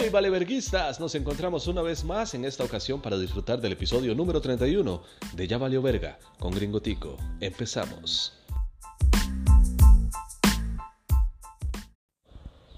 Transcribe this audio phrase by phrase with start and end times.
[0.00, 4.40] Hey, valeverguistas, nos encontramos una vez más en esta ocasión para disfrutar del episodio número
[4.40, 5.02] 31
[5.34, 7.16] de Ya Valió Verga con Gringo Tico.
[7.40, 8.32] Empezamos.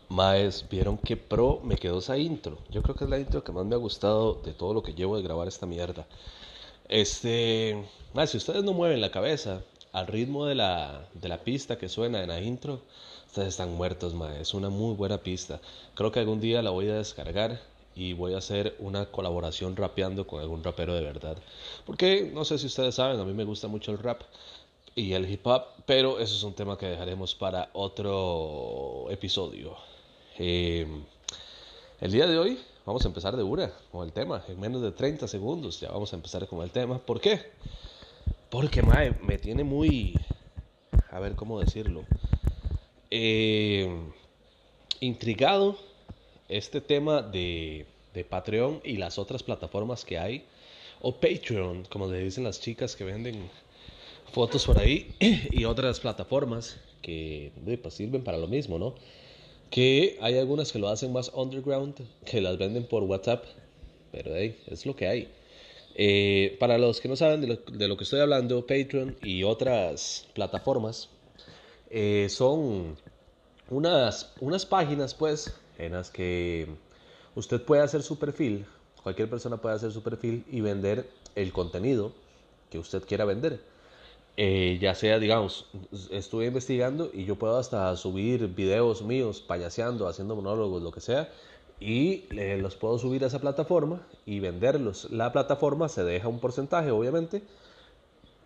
[0.09, 2.59] Maes, vieron qué pro me quedó esa intro.
[2.71, 4.95] Yo creo que es la intro que más me ha gustado de todo lo que
[4.95, 6.07] llevo de grabar esta mierda.
[6.89, 7.85] Este,
[8.29, 9.63] si ustedes no mueven la cabeza
[9.93, 12.81] al ritmo de la, de la pista que suena en la intro,
[13.31, 14.41] ustedes están muertos, mae.
[14.41, 15.61] Es una muy buena pista.
[15.95, 17.61] Creo que algún día la voy a descargar
[17.95, 21.37] y voy a hacer una colaboración rapeando con algún rapero de verdad.
[21.87, 24.23] Porque no sé si ustedes saben, a mí me gusta mucho el rap
[24.97, 29.77] y el hip hop, pero eso es un tema que dejaremos para otro episodio.
[30.37, 30.85] Eh,
[32.01, 34.43] el día de hoy vamos a empezar de una con el tema.
[34.49, 36.99] En menos de 30 segundos ya vamos a empezar con el tema.
[36.99, 37.43] ¿Por qué?
[38.51, 40.15] Porque mae, me tiene muy...
[41.13, 42.05] A ver cómo decirlo.
[43.11, 43.89] Eh,
[45.01, 45.79] intrigado
[46.49, 50.45] este tema de, de Patreon y las otras plataformas que hay.
[51.01, 53.51] O Patreon, como le dicen las chicas que venden
[54.33, 55.15] fotos por ahí.
[55.51, 58.95] Y otras plataformas que pues, sirven para lo mismo, ¿no?
[59.71, 61.95] que hay algunas que lo hacen más underground,
[62.27, 63.45] que las venden por WhatsApp,
[64.13, 65.29] pero es lo que hay.
[65.95, 71.09] Eh, para los que no saben de lo, que estoy hablando, Patreon y otras plataformas
[71.91, 72.97] eh, son
[73.71, 76.69] unas, unas páginas, pues, en las que
[77.35, 78.67] usted puede hacer su perfil,
[79.03, 82.13] cualquier persona puede hacer su perfil y vender el contenido
[82.71, 83.61] que usted quiera vender.
[84.37, 85.67] Eh, ya sea, digamos,
[86.11, 91.29] estuve investigando y yo puedo hasta subir videos míos payaseando, haciendo monólogos, lo que sea,
[91.79, 95.11] y eh, los puedo subir a esa plataforma y venderlos.
[95.11, 97.43] La plataforma se deja un porcentaje, obviamente,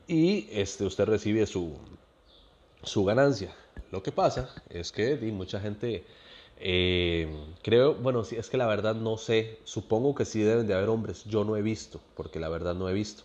[0.06, 1.74] y este, usted recibe su,
[2.82, 3.54] su ganancia.
[3.90, 6.04] Lo que pasa es que mucha gente,
[6.58, 7.28] eh,
[7.62, 10.88] creo, bueno, si es que la verdad no sé, supongo que sí deben de haber
[10.88, 13.24] hombres, yo no he visto, porque la verdad no he visto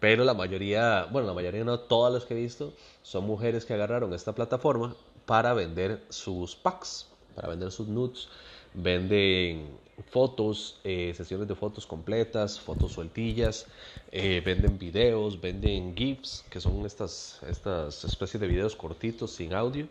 [0.00, 2.72] pero la mayoría, bueno, la mayoría no, todas las que he visto,
[3.02, 4.94] son mujeres que agarraron esta plataforma
[5.24, 8.28] para vender sus packs, para vender sus nudes.
[8.74, 13.66] Venden fotos, eh, sesiones de fotos completas, fotos sueltillas,
[14.12, 19.88] eh, venden videos, venden GIFs, que son estas, estas especies de videos cortitos sin audio,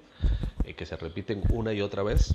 [0.64, 2.34] eh, que se repiten una y otra vez.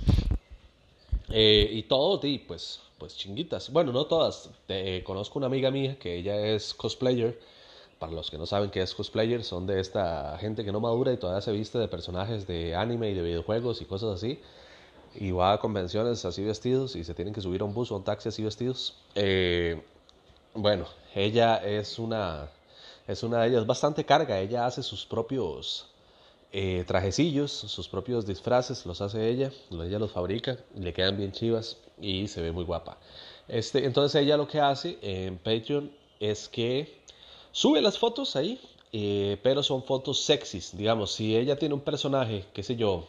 [1.33, 3.71] y todo, pues, pues chinguitas.
[3.71, 4.49] Bueno, no todas.
[5.05, 7.39] conozco una amiga mía que ella es cosplayer
[7.99, 11.13] para los que no saben qué es cosplayer, son de esta gente que no madura
[11.13, 14.39] y todavía se viste de personajes de anime y de videojuegos y cosas así.
[15.15, 17.97] Y va a convenciones así vestidos y se tienen que subir a un bus o
[17.97, 18.95] un taxi así vestidos.
[19.15, 19.81] Eh,
[20.53, 20.85] bueno,
[21.15, 22.49] ella es una,
[23.07, 24.39] es una de ellas, bastante carga.
[24.39, 25.87] Ella hace sus propios
[26.51, 31.77] eh, trajecillos, sus propios disfraces, los hace ella, ella los fabrica, le quedan bien chivas
[31.99, 32.97] y se ve muy guapa.
[33.47, 37.01] Este, entonces ella lo que hace en Patreon es que
[37.53, 38.61] Sube las fotos ahí,
[38.93, 40.75] eh, pero son fotos sexys.
[40.77, 43.07] Digamos, si ella tiene un personaje, qué sé yo,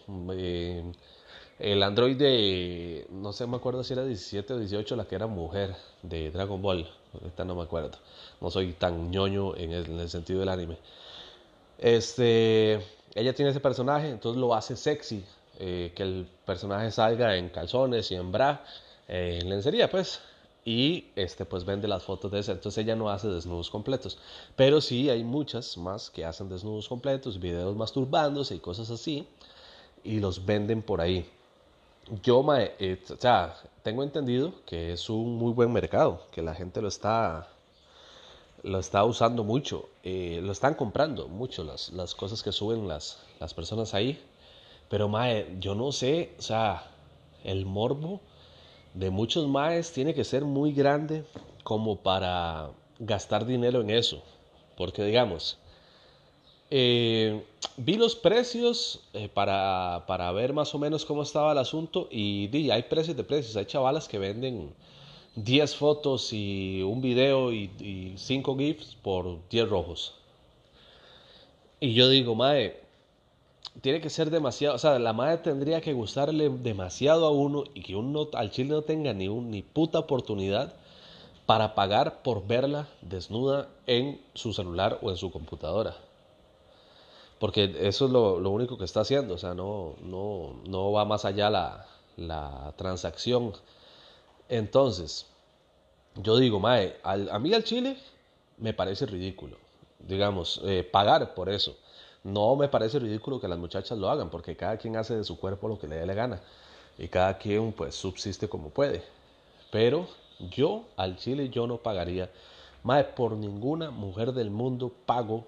[1.62, 5.28] el android de, no sé, me acuerdo si era 17 o 18, la que era
[5.28, 6.90] mujer de Dragon Ball.
[7.14, 7.98] Ahorita no me acuerdo.
[8.40, 10.76] No soy tan ñoño en el, sentido del anime.
[11.78, 12.84] Este,
[13.14, 15.24] ella tiene ese personaje, entonces lo hace sexy.
[15.60, 18.64] Eh, que el personaje salga en calzones y en bra,
[19.06, 20.20] en lencería, pues
[20.64, 22.50] y este pues vende las fotos de esa.
[22.50, 24.18] Entonces ella no hace desnudos completos,
[24.56, 29.28] pero sí hay muchas más que hacen desnudos completos, videos masturbándose y cosas así
[30.02, 31.24] y los venden por ahí.
[32.22, 36.82] Yo, eh, o sea, tengo entendido que es un muy buen mercado, que la gente
[36.82, 37.48] lo está
[38.62, 43.18] lo está usando mucho, eh, lo están comprando mucho las, las cosas que suben las,
[43.41, 44.20] las personas ahí.
[44.88, 46.84] Pero, mae, yo no sé, o sea,
[47.44, 48.20] el morbo
[48.94, 51.24] de muchos maes tiene que ser muy grande
[51.64, 54.22] como para gastar dinero en eso.
[54.76, 55.58] Porque digamos,
[56.75, 57.44] eh,
[57.77, 62.47] vi los precios eh, para, para, ver más o menos cómo estaba el asunto y
[62.47, 63.57] di, hay precios de precios.
[63.57, 64.72] Hay chavalas que venden
[65.36, 70.15] 10 fotos y un video y, 5 GIFs por 10 rojos.
[71.78, 72.80] Y yo digo, mae,
[73.83, 77.83] tiene que ser demasiado, o sea, la madre tendría que gustarle demasiado a uno y
[77.83, 80.75] que uno al chile no tenga ni ni puta oportunidad
[81.45, 85.97] para pagar por verla desnuda en su celular o en su computadora.
[87.42, 91.24] Porque eso es lo, único que está haciendo, o sea, no, no, no va más
[91.24, 93.53] allá la, la transacción.
[94.48, 95.27] Entonces,
[96.15, 97.97] yo digo, mae, a mí al chile
[98.59, 99.56] me parece ridículo,
[99.98, 101.77] digamos, eh, pagar por eso.
[102.22, 105.36] No me parece ridículo que las muchachas lo hagan, porque cada quien hace de su
[105.36, 106.41] cuerpo lo que le dé la gana
[106.97, 109.03] y cada quien pues subsiste como puede.
[109.72, 110.06] Pero
[110.39, 112.30] yo al chile yo no pagaría.
[112.84, 115.44] Mae, por ninguna mujer del mundo pago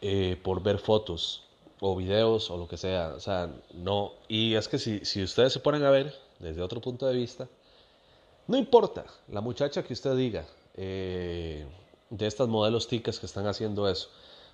[0.00, 1.44] eh, por ver fotos
[1.80, 3.14] o videos o lo que sea.
[3.16, 4.12] O sea, no.
[4.28, 7.48] Y es que si, si ustedes se ponen a ver desde otro punto de vista,
[8.46, 10.44] no importa la muchacha que usted diga
[10.74, 11.66] eh,
[12.10, 14.08] de estas modelos ticas que están haciendo eso.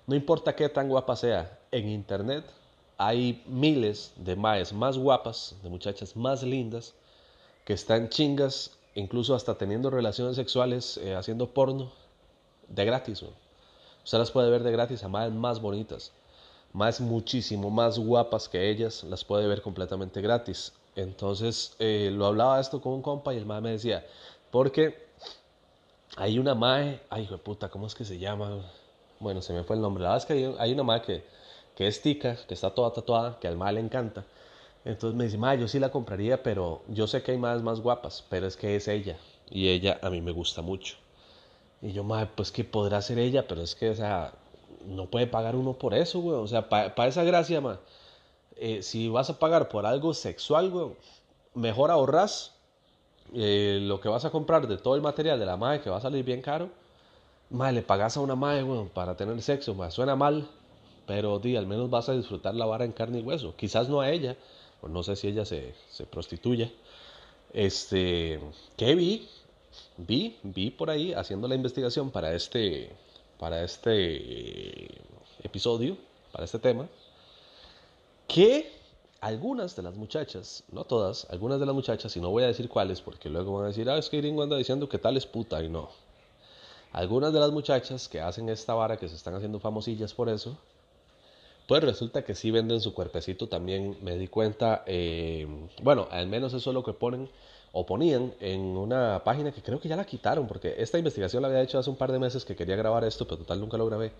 [0.05, 2.45] No importa qué tan guapa sea, en internet
[2.97, 6.93] hay miles de maes más guapas, de muchachas más lindas,
[7.65, 11.91] que están chingas, incluso hasta teniendo relaciones sexuales, eh, haciendo porno,
[12.67, 13.23] de gratis.
[14.07, 16.13] Usted las puede ver de gratis a maes más bonitas,
[16.71, 20.71] más muchísimo más guapas que ellas, las puede ver completamente gratis.
[20.95, 24.05] Entonces eh, lo hablaba esto con un compa y el mae me decía,
[24.49, 24.95] porque
[26.15, 28.61] hay una mae, ay de puta, ¿cómo es que se llama?
[29.19, 30.03] Bueno, se me fue el nombre.
[30.03, 31.25] La verdad es que hay, una mae que,
[31.75, 34.23] que es tica, que está toda tatuada, que al mae le encanta.
[34.85, 37.81] Entonces me dice, mae, yo sí la compraría, pero yo sé que hay más más
[37.81, 39.17] guapas, pero es que es ella.
[39.49, 40.95] Y ella a mí me gusta mucho.
[41.81, 44.33] Y yo, mae, pues que podrá ser ella, pero es que, o sea,
[44.85, 46.37] no puede pagar uno por eso, güey.
[46.37, 47.77] O sea, para esa gracia, mae
[48.59, 50.87] eh, si vas a pagar por algo sexual, güey,
[51.53, 52.53] mejor ahorras
[53.33, 55.97] eh, lo que vas a comprar de todo el material de la madre que va
[55.97, 56.69] a salir bien caro.
[57.49, 59.91] Madre, le pagas a una madre, güey, para tener sexo, madre.
[59.91, 60.47] Suena mal,
[61.05, 63.55] pero di, al menos vas a disfrutar la vara en carne y hueso.
[63.55, 64.35] Quizás no a ella,
[64.81, 66.73] o no sé si ella se, se prostituye.
[67.53, 68.39] Este,
[68.75, 69.29] ¿qué vi?
[69.97, 72.91] Vi, vi por ahí haciendo la investigación para este,
[73.39, 74.91] para este
[75.43, 75.97] episodio,
[76.31, 76.87] para este tema
[78.27, 78.71] que
[79.21, 82.69] algunas de las muchachas, no todas, algunas de las muchachas, y no voy a decir
[82.69, 85.25] cuáles, porque luego van a decir, ah, es que Gringo anda diciendo que tal es
[85.25, 85.89] puta, y no.
[86.91, 90.57] Algunas de las muchachas que hacen esta vara, que se están haciendo famosillas por eso,
[91.67, 95.47] pues resulta que sí venden su cuerpecito también, me di cuenta, eh,
[95.81, 97.29] bueno, al menos eso es lo que ponen
[97.79, 101.47] o ponían en una página que creo que ya la quitaron, porque esta investigación la
[101.47, 103.85] había hecho hace un par de meses que quería grabar esto, pero total nunca lo
[103.85, 104.11] grabé.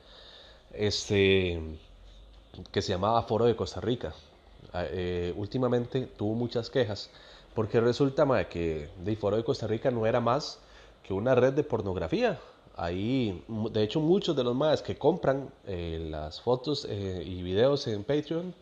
[0.71, 1.59] Este
[2.71, 4.13] que se llamaba Foro de Costa Rica.
[4.73, 7.09] Ah, eh, últimamente tuvo muchas quejas
[7.55, 10.59] porque resulta que el Foro de Costa Rica no era más
[11.01, 12.39] que una red de pornografía.
[12.75, 17.87] Ahí, de hecho, muchos de los más que compran eh, las fotos eh, y videos
[17.87, 18.53] en Patreon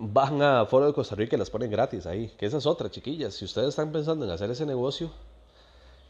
[0.00, 2.32] van a Foro de Costa Rica y las ponen gratis ahí.
[2.38, 3.34] Que esa es otra, chiquillas.
[3.34, 5.10] Si ustedes están pensando en hacer ese negocio,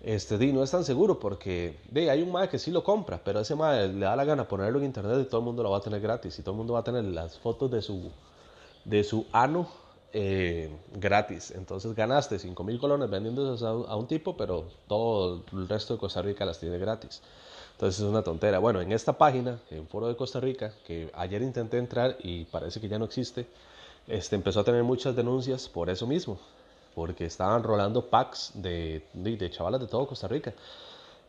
[0.03, 3.21] este di no es tan seguro porque de hay un MAE que sí lo compra,
[3.23, 5.71] pero ese MAE le da la gana ponerlo en internet y todo el mundo lo
[5.73, 8.11] va a tener gratis y todo el mundo va a tener las fotos de su
[8.85, 9.69] de su ano
[10.13, 11.51] eh, gratis.
[11.51, 16.01] Entonces ganaste 5 mil colones vendiendo a, a, un tipo, pero todo el resto de
[16.01, 17.21] Costa Rica las tiene gratis.
[17.73, 18.59] Entonces es una tontera.
[18.59, 22.81] Bueno, en esta página, en Foro de Costa Rica, que ayer intenté entrar y parece
[22.81, 23.47] que ya no existe,
[24.11, 26.39] este, empezó a tener muchas denuncias por eso mismo
[26.95, 30.53] porque estaban rolando packs de, de, chavalas de todo Costa Rica.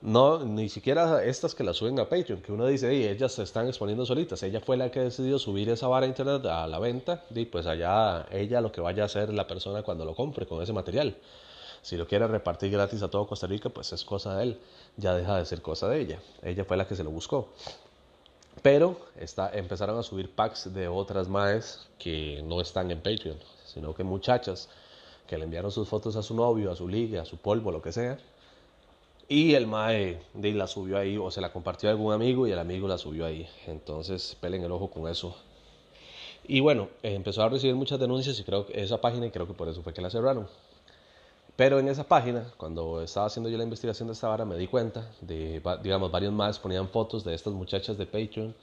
[0.02, 3.68] No, ni siquiera estas que las suben a Patreon, que uno dice, ellas se están
[3.68, 4.42] exponiendo solitas.
[4.42, 7.68] Ella fue la que decidió subir esa vara a internet a la venta, y pues
[7.68, 11.16] allá ella lo que vaya a hacer la persona cuando lo compre con ese material.
[11.84, 14.60] Si lo quiere repartir gratis a todo Costa Rica, pues es cosa de él,
[14.98, 16.20] ya deja de ser cosa de ella.
[16.42, 17.50] Ella fue la que se lo buscó.
[18.62, 23.96] Pero está, empezaron a subir packs de otras maes que no están en Patreon, sino
[23.96, 24.70] que muchachas
[25.28, 27.82] que le enviaron sus fotos a su novio, a su liga, a su polvo, lo
[27.82, 28.20] que sea.
[29.30, 32.52] Y el mae de la subió ahí o se la compartió a algún amigo y
[32.52, 33.48] el amigo la subió ahí.
[33.66, 35.36] Entonces, pelen el ojo con eso.
[36.44, 39.54] Y bueno, empezó a recibir muchas denuncias y creo que esa página y creo que
[39.54, 40.48] por eso fue que la cerraron.
[41.56, 44.68] Pero en esa página, cuando estaba haciendo yo la investigación de esta vara, me di
[44.68, 48.56] cuenta de, digamos, varios más ponían fotos de estas muchachas de Patreon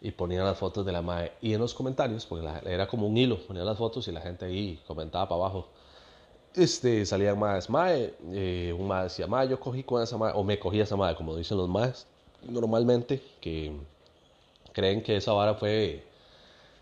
[0.00, 1.32] y ponían las fotos de la MAE.
[1.42, 4.46] Y en los comentarios, porque era como un hilo, ponían las fotos y la gente
[4.46, 5.68] ahí comentaba para abajo
[6.54, 10.42] este, salían más mae, eh, un mae decía, mae, yo cogí con esa mae, o
[10.42, 12.06] me cogí esa mae, como dicen los maes,
[12.42, 13.72] normalmente, que
[14.72, 16.04] creen que esa vara fue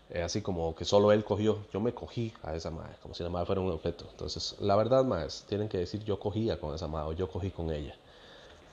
[0.09, 3.23] eh, así como que solo él cogió, yo me cogí a esa mae, como si
[3.23, 4.05] la mae fuera un objeto.
[4.11, 7.51] Entonces, la verdad, maes, tienen que decir yo cogía con esa mae o yo cogí
[7.51, 7.95] con ella,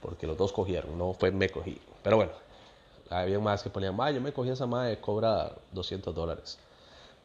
[0.00, 1.80] porque los dos cogieron, no fue me cogí.
[2.02, 2.32] Pero bueno,
[3.10, 6.58] había más que ponían, mae, yo me cogí a esa mae, cobra 200 dólares.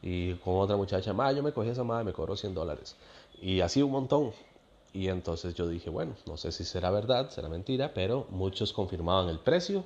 [0.02, 2.96] Y con otra muchacha, mae, yo me cogí a esa mae, me cobró 100 dólares.
[3.40, 4.32] Y así un montón.
[4.92, 9.28] Y entonces yo dije, bueno, no sé si será verdad, será mentira, pero muchos confirmaban
[9.28, 9.84] el precio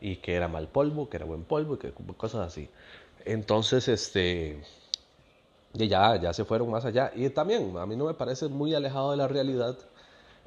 [0.00, 2.70] y que era mal polvo, que era buen polvo y que cosas así.
[3.24, 4.62] Entonces, este,
[5.72, 7.12] ya, ya se fueron más allá.
[7.14, 9.78] Y también a mí no me parece muy alejado de la realidad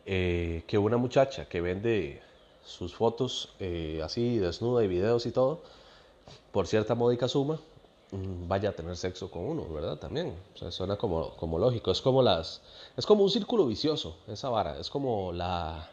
[0.05, 2.21] eh, que una muchacha que vende
[2.65, 5.61] sus fotos eh, así, desnuda y videos y todo,
[6.51, 7.59] por cierta módica suma,
[8.11, 9.97] mm, vaya a tener sexo con uno, ¿verdad?
[9.97, 10.35] También.
[10.55, 11.91] O sea, suena como, como lógico.
[11.91, 12.61] Es como las.
[12.97, 14.79] Es como un círculo vicioso, esa vara.
[14.79, 15.89] Es como la.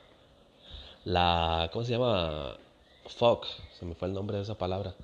[1.04, 1.70] La.
[1.72, 2.56] ¿Cómo se llama?
[3.08, 3.46] Fuck.
[3.78, 4.94] Se me fue el nombre de esa palabra.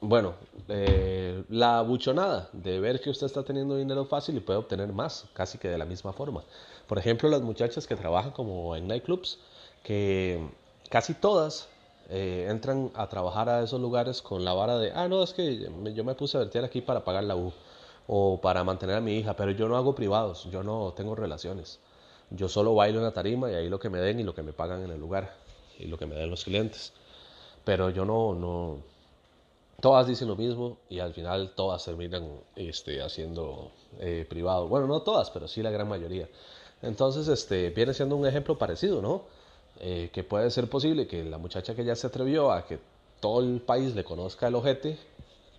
[0.00, 0.34] Bueno,
[0.68, 5.26] eh, la buchonada de ver que usted está teniendo dinero fácil y puede obtener más,
[5.32, 6.44] casi que de la misma forma.
[6.86, 9.40] Por ejemplo, las muchachas que trabajan como en nightclubs,
[9.82, 10.48] que
[10.88, 11.68] casi todas
[12.10, 15.68] eh, entran a trabajar a esos lugares con la vara de, ah, no, es que
[15.94, 17.52] yo me puse a vertir aquí para pagar la U
[18.06, 21.80] o para mantener a mi hija, pero yo no hago privados, yo no tengo relaciones.
[22.30, 24.42] Yo solo bailo en la tarima y ahí lo que me den y lo que
[24.42, 25.34] me pagan en el lugar
[25.78, 26.92] y lo que me den los clientes.
[27.64, 28.82] Pero yo no, no,
[29.80, 33.70] todas dicen lo mismo y al final todas terminan este, haciendo
[34.00, 34.68] eh, privado.
[34.68, 36.28] Bueno, no todas, pero sí la gran mayoría.
[36.82, 39.22] Entonces, este, viene siendo un ejemplo parecido, ¿no?
[39.80, 42.80] Eh, que puede ser posible que la muchacha que ya se atrevió a que
[43.20, 44.98] todo el país le conozca el ojete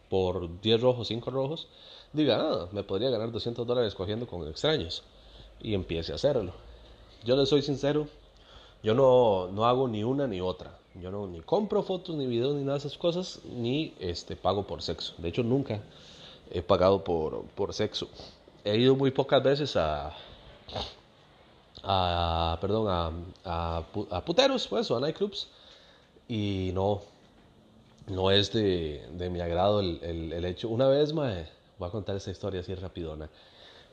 [0.09, 1.67] por 10 rojos, 5 rojos,
[2.11, 5.03] diga, ah, me podría ganar 200 dólares cogiendo con extraños
[5.61, 6.53] y empiece a hacerlo.
[7.23, 8.07] Yo le soy sincero,
[8.83, 10.78] yo no, no hago ni una ni otra.
[10.95, 14.65] Yo no ni compro fotos, ni videos, ni nada de esas cosas, ni este, pago
[14.65, 15.13] por sexo.
[15.17, 15.81] De hecho, nunca
[16.51, 18.09] he pagado por, por sexo.
[18.63, 20.15] He ido muy pocas veces a,
[21.83, 22.87] a perdón,
[23.45, 25.47] a, a, puteros, pues, o a nightclubs.
[26.27, 27.01] Y no,
[28.07, 30.69] no es de, de mi agrado el, el, hecho.
[30.69, 33.29] Una vez, mae, voy a contar esta historia así rapidona.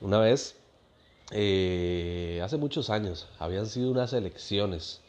[0.00, 0.56] Una vez,
[1.30, 5.00] eh, hace muchos años, habían sido unas elecciones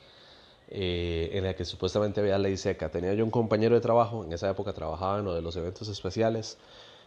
[0.70, 2.90] eh, en las que supuestamente había ley seca.
[2.90, 5.88] Tenía yo un compañero de trabajo, en esa época trabajaba en uno de los eventos
[5.88, 6.58] especiales,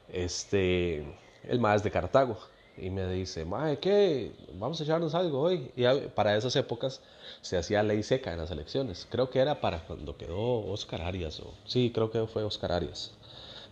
[0.08, 1.04] este,
[1.44, 2.36] el más de Cartago
[2.80, 4.32] y me dice, Mae, ¿qué?
[4.54, 5.70] Vamos a echarnos algo hoy.
[5.76, 7.02] Y para esas épocas
[7.42, 9.06] se hacía ley seca en las elecciones.
[9.10, 11.40] Creo que era para cuando quedó Oscar Arias.
[11.40, 13.12] O, sí, creo que fue Oscar Arias.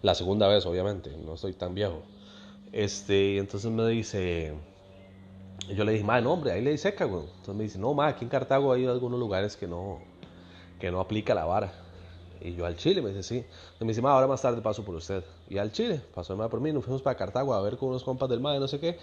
[0.03, 2.03] La segunda vez, obviamente, no soy tan viejo.
[2.73, 4.55] Este, entonces me dice,
[5.67, 7.25] yo le dije, Mae, no, hombre, hay ley seca, güey.
[7.25, 9.99] Entonces me dice, no, Mae, aquí en Cartago hay algunos lugares que no,
[10.79, 11.73] que no aplica la vara.
[12.41, 13.45] Y yo al Chile, me dice, sí.
[13.81, 15.25] Y me dice, ma, ahora más tarde paso por usted.
[15.49, 18.05] Y al Chile, pasó el por mí, nos fuimos para Cartago a ver con unos
[18.05, 18.99] compas del MAE, no sé qué.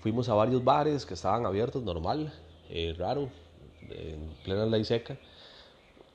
[0.00, 2.32] Fuimos a varios bares que estaban abiertos, normal,
[2.68, 3.30] eh, raro,
[3.88, 5.16] en plena ley seca.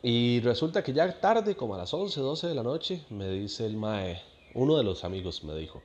[0.04, 3.66] Y resulta que ya tarde, como a las 11, 12 de la noche, me dice
[3.66, 4.22] el MAE,
[4.54, 5.82] uno de los amigos me dijo,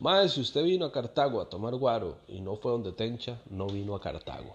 [0.00, 3.66] MAE, si usted vino a Cartago a tomar guaro y no fue donde Tencha, no
[3.66, 4.54] vino a Cartago.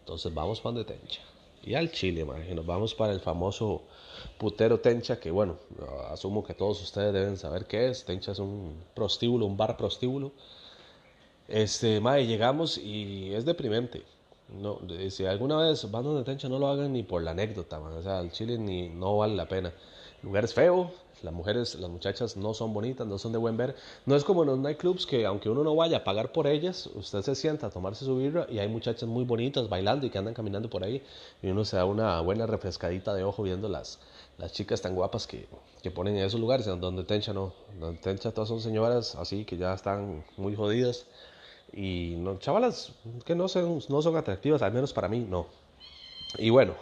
[0.00, 1.20] Entonces vamos para donde Tencha
[1.64, 3.82] y al Chile, man, nos vamos para el famoso
[4.38, 5.58] putero Tencha, que bueno,
[6.10, 8.04] asumo que todos ustedes deben saber qué es.
[8.04, 10.32] Tencha es un prostíbulo, un bar prostíbulo.
[11.48, 14.02] Este, mae, llegamos y es deprimente.
[14.48, 17.92] No, si alguna vez van donde Tencha, no lo hagan ni por la anécdota, man.
[17.92, 19.72] O sea, al Chile ni, no vale la pena.
[20.20, 20.90] El lugar es feo,
[21.22, 23.74] las mujeres, las muchachas no son bonitas, no son de buen ver.
[24.06, 26.88] No es como en los nightclubs que aunque uno no vaya a pagar por ellas,
[26.94, 30.18] usted se sienta a tomarse su birra y hay muchachas muy bonitas bailando y que
[30.18, 31.02] andan caminando por ahí
[31.42, 33.98] y uno se da una buena refrescadita de ojo viendo las,
[34.50, 35.46] chicas tan guapas que,
[35.82, 39.56] que ponen en esos lugares, donde Tencha no, donde Tencha todas son señoras así que
[39.56, 41.06] ya están muy jodidas
[41.72, 42.92] y no, chavalas
[43.24, 45.46] que no son, no son atractivas, al menos para mí no.
[46.38, 46.74] Y bueno,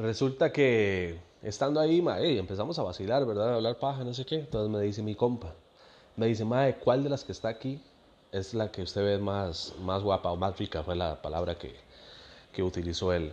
[0.00, 2.02] resulta que estando ahí,
[2.38, 3.52] empezamos a vacilar, ¿verdad?
[3.52, 4.36] A hablar paja, no sé qué.
[4.36, 5.54] Entonces me dice mi compa,
[6.16, 7.80] me dice, mae, ¿cuál de las que está aquí
[8.32, 10.82] es la que usted ve más, más guapa o más rica?
[10.82, 11.74] Fue la palabra que,
[12.52, 13.32] que utilizó él.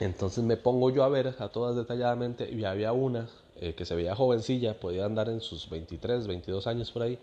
[0.00, 3.28] Entonces me pongo yo a ver a todas detalladamente y había una
[3.60, 7.18] eh, que se veía jovencilla, podía andar en sus 23, 22 años por ahí.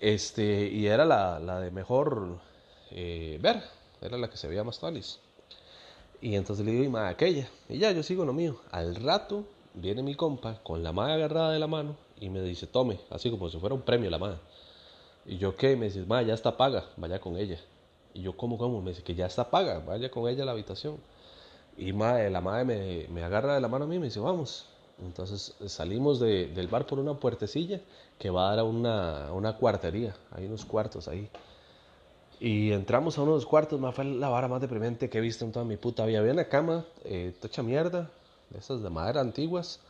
[0.00, 2.38] Este, y era la, la de mejor
[2.90, 3.62] eh, ver,
[4.02, 5.20] era la que se veía más talis.
[6.20, 7.48] Y entonces le digo, y más aquella.
[7.68, 8.56] Y ya, yo sigo lo mío.
[8.70, 9.44] Al rato
[9.74, 13.30] viene mi compa con la mano agarrada de la mano y me dice, tome, así
[13.30, 14.38] como si fuera un premio la mano.
[15.26, 15.76] Y yo, ¿qué?
[15.76, 17.58] Me dice, ma, ya está paga, vaya con ella.
[18.14, 18.80] Y yo, ¿cómo, cómo?
[18.80, 20.98] Me dice, que ya está paga, vaya con ella a la habitación.
[21.76, 24.20] Y ma, la madre me, me, agarra de la mano a mí y me dice,
[24.20, 24.66] vamos.
[25.02, 27.80] Entonces salimos de, del bar por una puertecilla
[28.18, 30.14] que va a dar a una, una cuartería.
[30.30, 31.28] Hay unos cuartos ahí.
[32.44, 35.20] Y entramos a uno de los cuartos, más fue la vara más deprimente que he
[35.22, 36.18] visto en toda mi puta vida.
[36.18, 38.10] Había una cama, eh, tocha mierda,
[38.54, 39.80] esas de madera antiguas,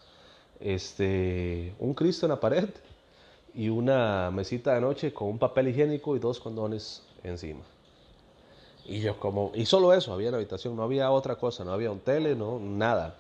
[0.61, 2.69] este, un Cristo en la pared
[3.55, 7.63] y una mesita de noche con un papel higiénico y dos condones encima.
[8.85, 11.73] Y yo como, y solo eso había en la habitación, no había otra cosa, no
[11.73, 13.17] había un tele, no, nada.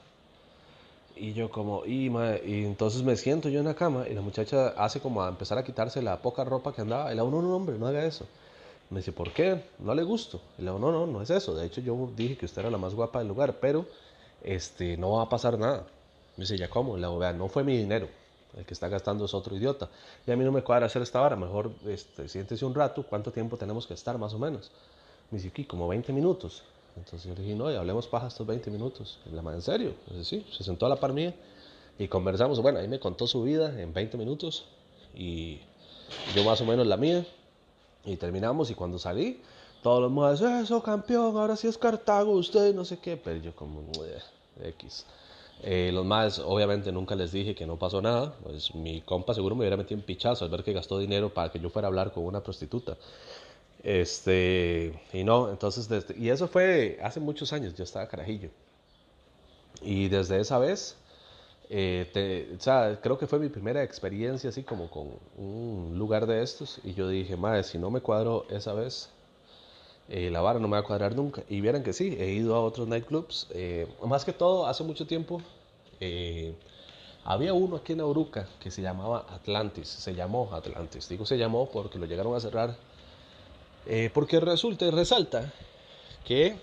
[1.16, 2.06] Y yo como, y,
[2.46, 5.58] y entonces me siento yo en la cama y la muchacha hace como a empezar
[5.58, 7.12] a quitarse la poca ropa que andaba.
[7.12, 8.28] Y la uno, no, hombre, no haga eso.
[8.94, 9.60] Me dice, ¿por qué?
[9.80, 10.40] ¿No le gusto?
[10.56, 11.52] Y le digo, no, no, no es eso.
[11.52, 13.86] De hecho, yo dije que usted era la más guapa del lugar, pero
[14.40, 15.84] este, no va a pasar nada.
[16.36, 16.96] Me dice, ¿ya cómo?
[16.96, 18.08] Le digo, vea, no fue mi dinero.
[18.56, 19.88] El que está gastando es otro idiota.
[20.24, 21.34] Y a mí no me cuadra hacer esta hora.
[21.34, 23.02] Mejor este, siéntese un rato.
[23.02, 24.70] ¿Cuánto tiempo tenemos que estar más o menos?
[25.32, 26.62] Me dice, aquí, como 20 minutos.
[26.96, 29.18] Entonces yo le dije, no, y hablemos paja estos 20 minutos.
[29.26, 29.94] Y la madre, ¿en serio?
[30.08, 31.34] Dice, sí, se sentó a la par mía
[31.98, 32.62] y conversamos.
[32.62, 34.66] Bueno, ahí me contó su vida en 20 minutos
[35.16, 35.58] y
[36.36, 37.26] yo más o menos la mía.
[38.04, 39.40] Y terminamos y cuando salí,
[39.82, 43.16] todos los mujeres, eso campeón, ahora sí es Cartago, usted no sé qué.
[43.16, 43.82] Pero yo como,
[44.62, 45.04] X.
[45.62, 48.34] Eh, los más, obviamente nunca les dije que no pasó nada.
[48.42, 51.50] Pues mi compa seguro me hubiera metido un pichazo al ver que gastó dinero para
[51.50, 52.96] que yo fuera a hablar con una prostituta.
[53.82, 58.48] Este, y no, entonces, desde, y eso fue hace muchos años, yo estaba carajillo.
[59.82, 60.96] Y desde esa vez,
[61.76, 66.78] eh, creo que fue mi primera experiencia así como con un lugar de estos.
[66.84, 69.10] Y yo dije, madre, si no me cuadro esa vez,
[70.08, 71.42] eh, la vara no me va a cuadrar nunca.
[71.48, 73.48] Y vieran que sí, he ido a otros nightclubs.
[73.50, 75.42] Eh, más que todo, hace mucho tiempo
[75.98, 76.54] eh,
[77.24, 79.88] había uno aquí en Auruca que se llamaba Atlantis.
[79.88, 81.08] Se llamó Atlantis.
[81.08, 82.76] Digo se llamó porque lo llegaron a cerrar.
[84.14, 85.52] porque resulta y resalta
[86.24, 86.56] que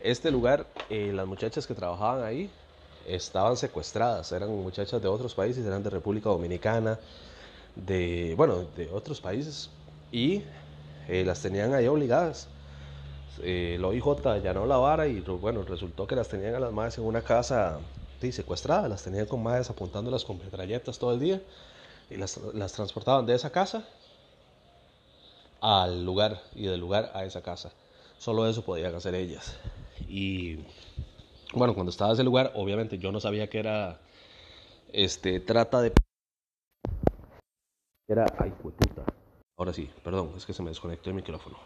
[0.00, 2.48] este lugar, las muchachas que trabajaban ahí
[3.06, 4.32] estaban secuestradas.
[4.32, 6.98] Eran muchachas de otros países, eran de República Dominicana,
[7.74, 9.70] de, bueno, de otros países.
[10.10, 10.42] Y
[11.08, 12.48] eh, las tenían ahí obligadas.
[13.42, 14.04] Eh, el OIJ
[14.54, 17.78] no la vara y bueno, resultó que las tenían a las madres en una casa
[18.20, 21.40] sí, secuestradas, las tenían con madres apuntándolas con metralletas todo el día
[22.10, 23.84] y las, las transportaban de esa casa
[25.60, 27.72] al lugar y del lugar a esa casa.
[28.18, 29.56] Solo eso podían hacer ellas.
[30.08, 30.58] Y
[31.52, 34.00] bueno, cuando estaba en ese lugar, obviamente yo no sabía que era
[34.92, 35.92] este trata de
[38.08, 39.04] era ay puta
[39.58, 41.56] Ahora sí, perdón, es que se me desconectó el micrófono.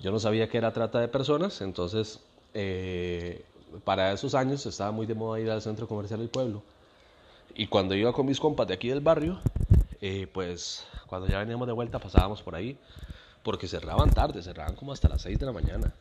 [0.00, 2.20] Yo no sabía que era trata de personas, entonces
[2.54, 3.44] eh,
[3.84, 6.62] para esos años estaba muy de moda ir al centro comercial del pueblo.
[7.54, 9.38] Y cuando iba con mis compas de aquí del barrio,
[10.00, 12.78] eh, pues cuando ya veníamos de vuelta pasábamos por ahí,
[13.42, 15.92] porque cerraban tarde, cerraban como hasta las 6 de la mañana.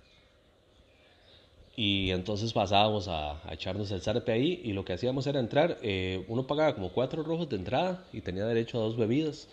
[1.79, 6.25] Y entonces pasábamos a, echarnos el zarpe ahí y lo que hacíamos era entrar, eh,
[6.27, 9.47] uno pagaba como cuatro rojos de entrada y tenía derecho a dos bebidas.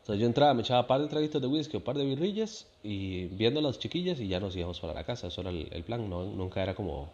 [0.00, 3.26] Entonces yo entraba, me echaba par de traguitos de whisky, un par de birrillas y
[3.26, 5.28] viendo a las chiquillas y ya nos íbamos para la casa.
[5.28, 7.08] Eso era el, plan, no, nunca era como,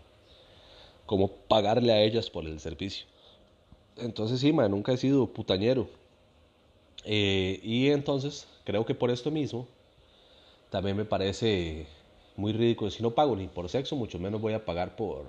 [1.04, 3.04] como pagarle a ellas por el servicio.
[3.98, 5.90] Entonces sí, man, nunca he sido putañero.
[7.04, 9.66] Eh, y entonces creo que por esto mismo
[10.70, 11.86] también me parece
[12.38, 12.90] muy ridículo.
[12.90, 15.26] Si no pago ni por sexo, mucho menos voy a pagar por,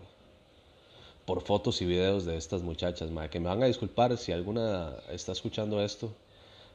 [1.25, 3.09] por fotos y videos de estas muchachas.
[3.29, 6.09] Que me van a disculpar si alguna está escuchando esto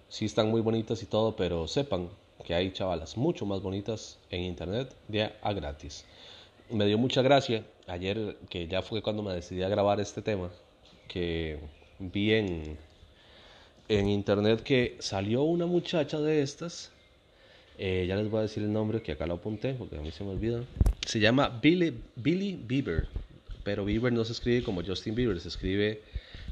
[0.08, 2.08] sí están muy bonitas y todo, pero sepan
[2.44, 6.04] que hay chavalas mucho más bonitas en internet de a gratis.
[6.70, 10.50] Me dio mucha gracia ayer, que ya fue cuando me decidí a grabar este tema,
[11.08, 11.58] que
[11.98, 12.78] vi en,
[13.88, 16.92] en internet que salió una muchacha de estas.
[17.78, 20.10] Eh, ya les voy a decir el nombre que acá lo apunté porque a mí
[20.10, 20.62] se me olvida.
[21.06, 23.08] Se llama Billy, Billy Bieber,
[23.62, 26.00] pero Bieber no se escribe como Justin Bieber, se escribe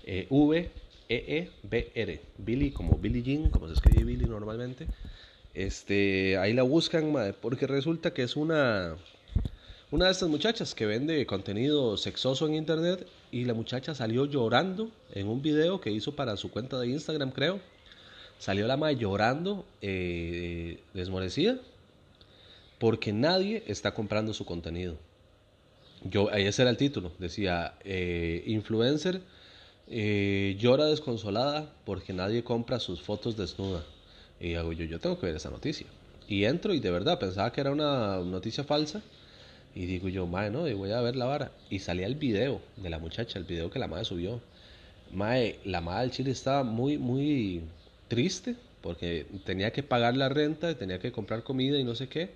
[0.04, 0.70] eh, V
[1.12, 2.20] e-E-B-R.
[2.38, 4.86] Billy, como Billy Jean, como se escribe Billy normalmente.
[5.54, 8.96] Este, ahí la buscan, porque resulta que es una,
[9.90, 14.90] una de estas muchachas que vende contenido sexoso en internet y la muchacha salió llorando
[15.12, 17.60] en un video que hizo para su cuenta de Instagram, creo.
[18.42, 21.60] Salió la madre llorando, eh, desmorecida,
[22.80, 24.96] porque nadie está comprando su contenido.
[26.02, 29.20] Yo, ese era el título, decía eh, influencer
[29.86, 33.84] eh, llora desconsolada porque nadie compra sus fotos desnuda.
[34.40, 35.86] Y hago yo, yo tengo que ver esa noticia.
[36.26, 39.02] Y entro y de verdad pensaba que era una noticia falsa.
[39.72, 41.52] Y digo yo, madre, no, y voy a ver la vara.
[41.70, 44.40] Y salía el video de la muchacha, el video que la madre subió.
[45.12, 47.62] Madre, la madre del Chile estaba muy, muy
[48.12, 52.34] triste porque tenía que pagar la renta, tenía que comprar comida y no sé qué.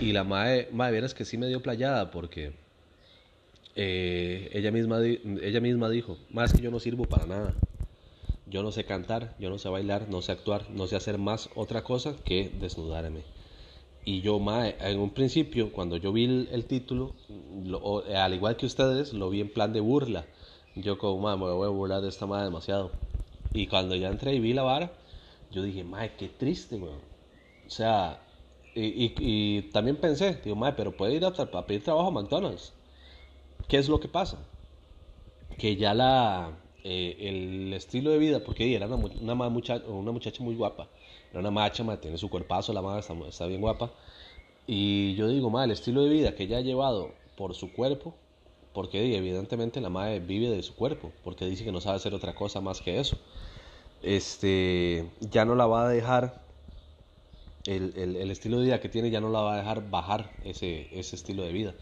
[0.00, 2.52] Y la madre, madre, vieras que sí me dio playada porque
[3.74, 7.54] eh, ella, misma, ella misma dijo, más que yo no sirvo para nada.
[8.46, 11.50] Yo no sé cantar, yo no sé bailar, no sé actuar, no sé hacer más
[11.56, 13.22] otra cosa que desnudarme.
[14.04, 14.40] Y yo,
[14.80, 17.14] en un principio, cuando yo vi el, título,
[18.14, 20.26] al igual que ustedes, lo vi en plan de burla.
[20.76, 22.92] Yo como, ma, me voy a burlar de esta madre demasiado.
[23.52, 24.92] Y cuando ya entré y vi la vara,
[25.50, 27.00] yo dije, madre, qué triste, weón.
[27.66, 28.22] O sea,
[28.74, 32.72] y, también pensé, digo, madre, pero puede ir a, a pedir trabajo a McDonald's.
[33.66, 34.38] ¿Qué es lo que pasa?
[35.58, 36.52] Que ya la,
[36.84, 40.88] eh, el estilo de vida, porque era una, una, muchacha, una muchacha muy guapa,
[41.30, 43.90] era una macha, tiene su cuerpazo, la madre está, bien guapa.
[44.66, 48.14] Y yo digo, madre, el estilo de vida que ella ha llevado por su cuerpo,
[48.72, 52.34] porque evidentemente la madre vive de su cuerpo, porque dice que no sabe hacer otra
[52.34, 53.18] cosa más que eso.
[54.02, 56.42] Este, ya no la va a dejar,
[57.66, 60.88] el, el, estilo de vida que tiene ya no la va a dejar bajar ese,
[60.98, 61.74] ese estilo de vida.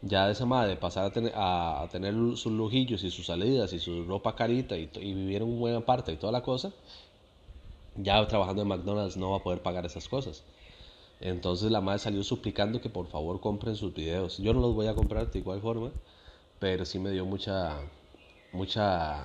[0.00, 4.04] Ya esa madre, pasar a tener, a, tener sus lujillos y sus salidas y su
[4.04, 6.72] ropa carita y, y vivir en buena parte y toda la cosa,
[7.96, 10.44] ya trabajando en McDonald's no va a poder pagar esas cosas.
[11.20, 14.38] Entonces la madre salió suplicando que por favor compren sus videos.
[14.38, 15.90] Yo no los voy a comprar de igual forma,
[16.60, 17.80] pero sí me dio mucha,
[18.52, 19.24] mucha,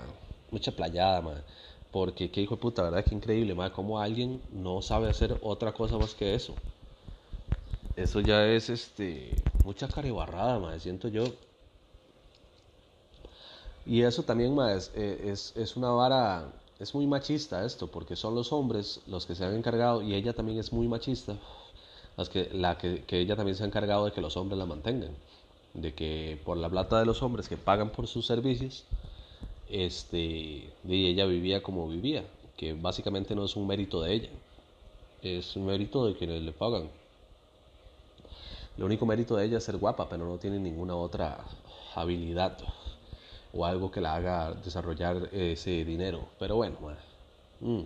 [0.52, 1.44] mucha playada, madre.
[1.94, 3.06] Porque qué hijo de puta, ¿verdad?
[3.06, 3.72] Qué increíble, madre.
[3.72, 6.54] Cómo alguien no sabe hacer otra cosa más que eso.
[7.96, 11.24] Eso ya es, este, mucha carebarrada, madre, siento yo.
[13.86, 18.36] Y eso también, madre, es, es, es una vara es muy machista esto, porque son
[18.36, 21.36] los hombres los que se han encargado, y ella también es muy machista,
[22.18, 25.16] las que, la que, ella también se ha encargado de que los hombres la mantengan,
[25.74, 28.84] de que por la plata de los hombres que pagan por sus servicios,
[29.70, 32.24] este, y ella vivía como vivía,
[32.58, 34.30] que básicamente no es un mérito de ella,
[35.22, 36.90] es un mérito de quienes le pagan.
[38.78, 41.46] Lo único mérito de ella es ser guapa, pero no tiene ninguna otra
[41.96, 42.58] habilidad
[43.54, 46.28] o algo que la haga desarrollar ese dinero.
[46.40, 46.78] Pero bueno,
[47.60, 47.82] mm.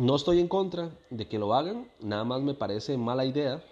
[0.00, 3.62] no estoy en contra de que lo hagan, nada más me parece mala idea.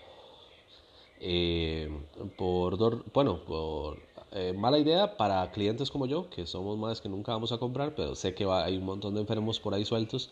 [1.20, 1.90] Eh,
[2.36, 2.76] por
[3.12, 3.98] bueno, por
[4.32, 7.94] eh, mala idea para clientes como yo, que somos más que nunca vamos a comprar,
[7.94, 10.30] pero sé que va, hay un montón de enfermos por ahí sueltos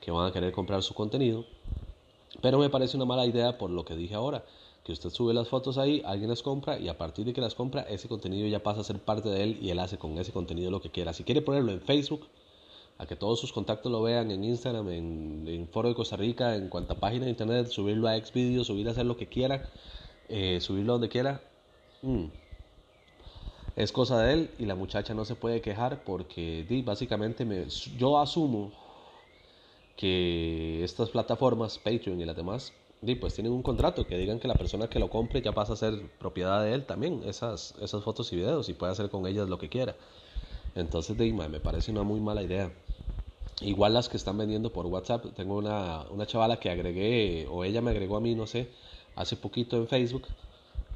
[0.00, 1.44] que van a querer comprar su contenido.
[2.40, 4.44] Pero me parece una mala idea por lo que dije ahora
[4.88, 7.54] que usted sube las fotos ahí, alguien las compra y a partir de que las
[7.54, 10.32] compra, ese contenido ya pasa a ser parte de él y él hace con ese
[10.32, 11.12] contenido lo que quiera.
[11.12, 12.26] Si quiere ponerlo en Facebook,
[12.96, 16.68] a que todos sus contactos lo vean en Instagram, en, Foro de Costa Rica, en
[16.68, 19.68] cuanta página de internet, subirlo a Xvideos, subir a hacer lo que quiera,
[20.28, 21.42] eh, subirlo donde quiera.
[22.02, 22.24] Mm,
[23.78, 28.18] es cosa de él y la muchacha no se puede quejar porque básicamente me, yo
[28.18, 28.72] asumo
[29.96, 32.72] que estas plataformas, Patreon y las demás,
[33.20, 35.76] pues tienen un contrato que digan que la persona que lo compre ya pasa a
[35.76, 39.48] ser propiedad de él también, esas, esas fotos y videos, y puede hacer con ellas
[39.48, 39.94] lo que quiera.
[40.74, 42.72] Entonces, me parece una muy mala idea.
[43.60, 47.80] Igual las que están vendiendo por WhatsApp, tengo una, una chavala que agregué, o ella
[47.80, 48.70] me agregó a mí, no sé,
[49.14, 50.26] hace poquito en Facebook,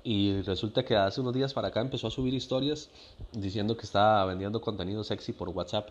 [0.05, 2.91] y resulta que hace unos días para acá empezó a subir historias
[3.33, 5.91] diciendo que estaba vendiendo contenido sexy por WhatsApp.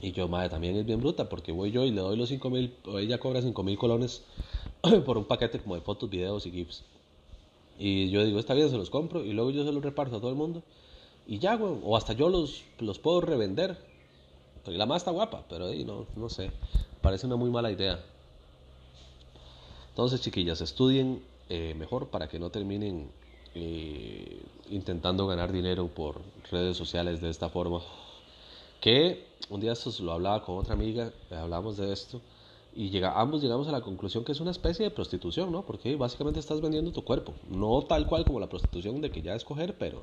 [0.00, 2.50] Y yo, madre, también es bien bruta, porque voy yo y le doy los 5
[2.50, 4.22] mil, o ella cobra 5 mil colones
[5.06, 6.82] por un paquete como de fotos, videos y GIFs.
[7.78, 10.20] Y yo digo, está bien, se los compro y luego yo se los reparto a
[10.20, 10.62] todo el mundo.
[11.26, 13.76] Y ya, güey, o hasta yo los, los puedo revender.
[14.64, 16.50] Porque la más está guapa, pero ahí no, no sé.
[17.00, 18.00] Parece una muy mala idea.
[19.90, 23.10] Entonces, chiquillas, estudien eh, mejor para que no terminen
[23.54, 27.80] eh, intentando ganar dinero por redes sociales de esta forma.
[28.80, 32.20] Que un día esto lo hablaba con otra amiga, hablamos de esto
[32.74, 35.62] y llega, ambos llegamos a la conclusión que es una especie de prostitución, ¿no?
[35.62, 37.34] Porque básicamente estás vendiendo tu cuerpo.
[37.50, 40.00] No tal cual como la prostitución de que ya escoger, pero,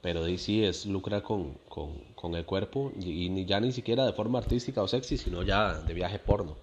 [0.00, 4.12] pero ahí sí es lucrar con, con, el cuerpo y, ni ya ni siquiera de
[4.12, 6.56] forma artística o sexy, sino ya de viaje porno.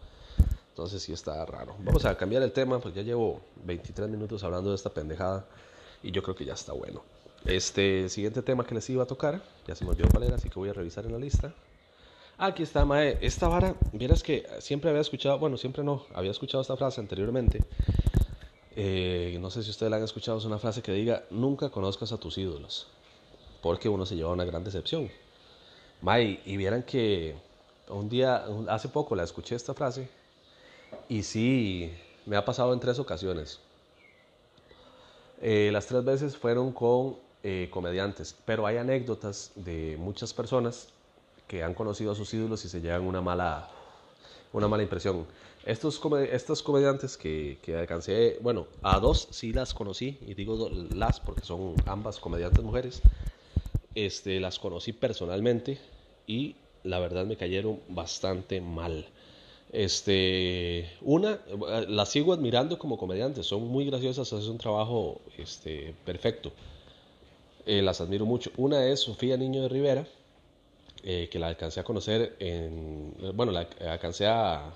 [0.72, 1.76] Entonces sí está raro.
[1.80, 5.46] Vamos a cambiar el tema, pues ya llevo 23 minutos hablando de esta pendejada
[6.02, 7.04] y yo creo que ya está bueno.
[7.46, 10.50] Este siguiente tema que les iba a tocar, ya se me olvidó cuál era, así
[10.50, 11.54] que voy a revisar en la lista.
[12.38, 13.18] Aquí está, Mae.
[13.22, 17.60] Esta vara, vieras que siempre había escuchado, bueno, siempre no, había escuchado esta frase anteriormente.
[18.76, 22.14] Eh, no sé si ustedes la han escuchado, es una frase que diga, nunca conozcas
[22.14, 22.88] a tus ídolos,
[23.62, 25.12] porque uno se lleva una gran decepción.
[26.02, 27.36] Mae, y vieran que
[27.90, 30.10] un día, hace poco la escuché esta frase,
[31.10, 31.92] y sí,
[32.26, 33.60] me ha pasado en tres ocasiones.
[35.42, 40.90] Eh, las tres veces fueron con eh, comediantes, pero hay anécdotas de muchas personas
[41.48, 43.68] que han conocido a sus ídolos y se llevan una mala,
[44.54, 45.26] una mala impresión.
[45.66, 46.00] Estos,
[46.32, 51.44] estos comediantes que, que alcancé, bueno, a dos sí las conocí, y digo las porque
[51.44, 53.02] son ambas comediantes mujeres,
[53.96, 55.80] este, las conocí personalmente
[56.26, 59.06] y la verdad me cayeron bastante mal.
[59.72, 61.40] Este, una,
[61.88, 66.52] las sigo admirando como comediantes, son muy graciosas, hacen un trabajo este, perfecto.
[67.66, 68.52] Eh, las admiro mucho.
[68.58, 70.06] Una es Sofía Niño de Rivera,
[71.04, 74.74] eh, que la alcancé a conocer, en, bueno, la alcancé a,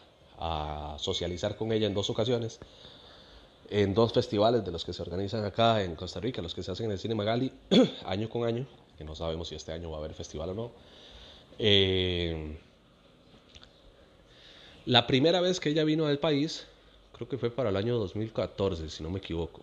[0.97, 2.59] socializar con ella en dos ocasiones,
[3.69, 6.71] en dos festivales de los que se organizan acá en Costa Rica, los que se
[6.71, 7.53] hacen en el Cine Magali,
[8.05, 10.71] año con año, que no sabemos si este año va a haber festival o no.
[11.57, 12.57] Eh,
[14.85, 16.65] la primera vez que ella vino al país,
[17.13, 19.61] creo que fue para el año 2014, si no me equivoco.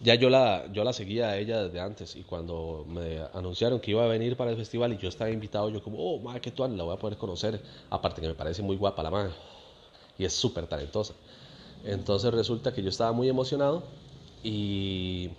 [0.00, 3.90] ya yo la, yo la seguía a ella desde antes y cuando me anunciaron que
[3.90, 6.52] iba a venir para el festival y yo estaba invitado, yo como, oh, madre, qué
[6.52, 7.60] tuan, la voy a poder conocer.
[7.90, 9.32] Aparte que me parece muy guapa la madre
[10.18, 11.14] y es súper talentosa.
[11.84, 13.82] Entonces resulta que yo estaba muy emocionado
[14.42, 15.30] y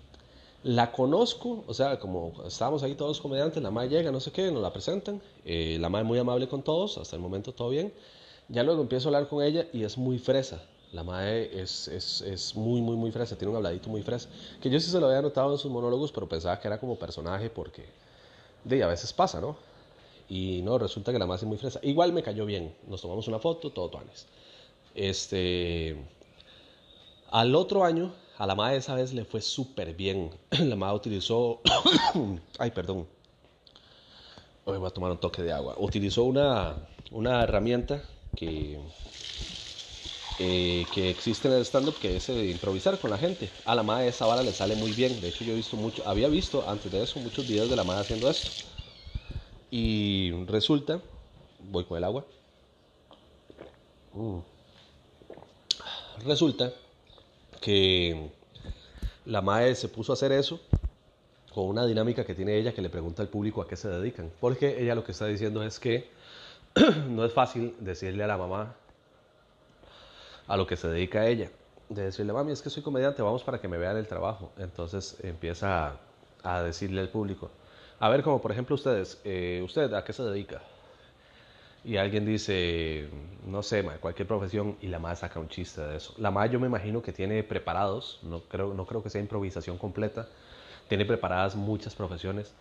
[0.63, 4.51] la conozco, o sea, como estábamos ahí todos comediantes, la madre llega, no sé qué,
[4.51, 7.93] nos la presentan, eh, la madre muy amable con todos, hasta el momento todo bien.
[8.49, 10.61] Ya luego empiezo a hablar con ella y es muy fresa.
[10.91, 14.27] La madre es, es, es, muy, muy, muy fresa, tiene un habladito muy fresa.
[14.59, 16.97] Que yo sí se lo había notado en sus monólogos, pero pensaba que era como
[16.97, 17.85] personaje porque
[18.63, 19.55] de a veces pasa, ¿no?
[20.27, 21.79] Y no, resulta que la madre es muy fresa.
[21.83, 24.25] Igual me cayó bien, nos tomamos una foto, todo tuanes.
[24.95, 25.95] Este.
[27.29, 30.31] Al otro año, a la madre esa vez le fue súper bien.
[30.49, 31.59] La madre utilizó.
[32.57, 33.05] Ay, perdón.
[34.65, 35.75] Voy a tomar un toque de agua.
[35.77, 36.75] Utilizó una,
[37.11, 38.01] una herramienta
[38.37, 38.79] que
[40.39, 43.49] eh, que existe en el stand-up, que es eh, improvisar con la gente.
[43.65, 45.19] A la madre esa vara le sale muy bien.
[45.19, 47.83] De hecho, yo he visto mucho, había visto antes de eso muchos videos de la
[47.83, 48.49] madre haciendo esto.
[49.69, 51.01] Y resulta,
[51.69, 52.25] voy con el agua.
[54.13, 54.39] Mm.
[56.25, 56.71] Resulta
[57.61, 58.29] que
[59.25, 60.59] la madre se puso a hacer eso
[61.53, 64.31] con una dinámica que tiene ella que le pregunta al público a qué se dedican.
[64.39, 66.09] Porque ella lo que está diciendo es que
[67.09, 68.75] no es fácil decirle a la mamá
[70.47, 71.49] a lo que se dedica ella.
[71.89, 74.51] De decirle, mami, es que soy comediante, vamos para que me vean el trabajo.
[74.57, 75.97] Entonces empieza
[76.43, 77.49] a, decirle al público,
[77.99, 80.61] a ver, como por ejemplo ustedes, eh, ¿usted a qué se dedica?
[81.83, 83.09] Y alguien dice,
[83.45, 86.13] no sé, cualquier profesión, y la madre saca un chiste de eso.
[86.17, 89.77] La madre yo me imagino que tiene preparados, no creo, no creo que sea improvisación
[89.77, 90.27] completa,
[90.89, 92.53] tiene preparadas muchas profesiones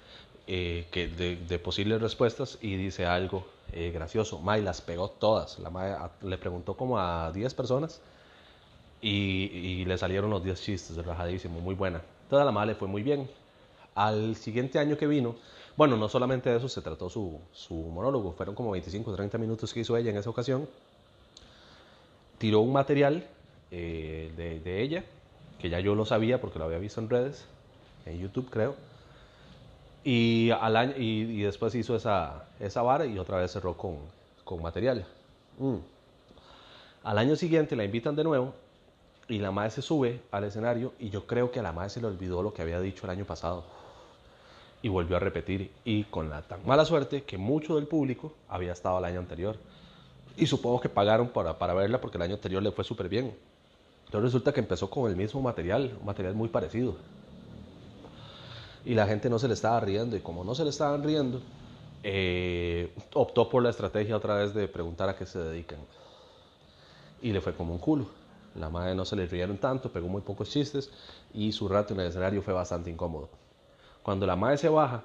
[0.47, 4.39] eh, que de, posibles respuestas y dice algo eh, gracioso.
[4.39, 5.59] May las pegó todas.
[5.59, 8.01] La May le preguntó como a 10 personas
[9.03, 12.01] y, le salieron los 10 chistes, rajadísimo, muy buena.
[12.31, 13.29] Toda la May le fue muy bien.
[13.95, 15.37] Al siguiente año que vino,
[15.79, 19.39] bueno, no solamente de eso se trató su, su monólogo, fueron como 25 o 30
[19.39, 20.69] minutos que hizo ella en esa ocasión.
[22.37, 23.27] Tiró un material
[23.71, 25.05] eh, de, de ella,
[25.59, 27.47] que ya yo lo sabía porque lo había visto en redes,
[28.05, 28.75] en YouTube creo
[30.05, 33.99] y, al año, y, después hizo esa, esa vara y otra vez cerró con,
[34.45, 35.05] con material.
[35.59, 35.77] Mm.
[37.05, 38.55] Al año siguiente la invitan de nuevo
[39.29, 42.01] y la madre se sube al escenario y yo creo que a la madre se
[42.01, 43.65] le olvidó lo que había dicho el año pasado.
[44.83, 48.73] Y volvió a repetir y con la tan mala suerte que mucho del público había
[48.73, 49.57] estado el año anterior.
[50.37, 53.35] Y supongo que pagaron para, para verla porque el año anterior le fue súper bien.
[54.07, 56.97] Entonces resulta que empezó con el mismo material, un material muy parecido
[58.89, 61.43] y la gente no se le estaba riendo y como no se le estaban riendo,
[62.03, 65.79] eh, optó por la estrategia otra vez de preguntar a qué se dedican.
[67.21, 68.07] Y le fue como un culo.
[68.55, 70.91] La madre no se le rieron tanto, pegó muy pocos chistes
[71.35, 73.29] y su rato en el escenario fue bastante incómodo.
[74.09, 75.05] Cuando la madre se baja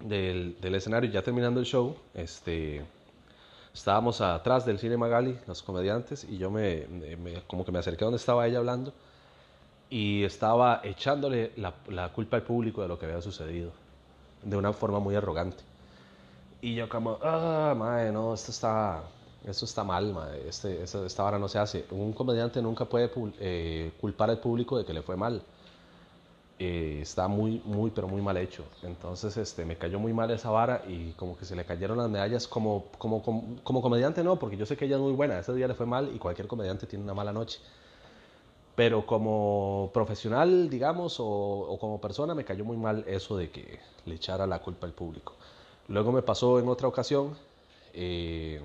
[0.00, 2.84] del, del escenario, ya terminando el show, este,
[3.72, 6.88] estábamos atrás del cine Magali, los comediantes, y yo me,
[7.46, 8.92] como que me acerqué donde estaba ella hablando
[9.90, 13.70] y estaba echándole la, culpa al público de lo que había sucedido,
[14.42, 15.62] de una forma muy arrogante.
[16.62, 19.04] Y yo como, ah, madre, no, esto está,
[19.46, 21.86] esto está mal, madre, este, esta vara no se hace.
[21.92, 25.44] Un comediante nunca puede eh, culpar al público de que le fue mal.
[26.60, 28.64] Eh, está muy, muy, pero muy mal hecho.
[28.82, 32.10] Entonces, este, me cayó muy mal esa vara y como que se le cayeron las
[32.10, 35.38] medallas como, como, como, como comediante, no, porque yo sé que ella es muy buena.
[35.38, 37.60] Ese día le fue mal y cualquier comediante tiene una mala noche
[38.80, 44.14] pero como profesional, digamos, o, como persona, me cayó muy mal eso de que le
[44.14, 45.34] echara la culpa al público.
[45.88, 47.36] Luego me pasó en otra ocasión
[47.92, 48.58] eh,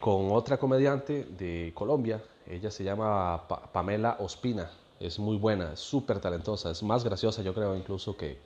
[0.00, 6.20] con otra comediante de Colombia, ella se llama Pamela Ospina, es muy buena, es súper
[6.20, 8.38] talentosa, es más graciosa yo creo incluso que,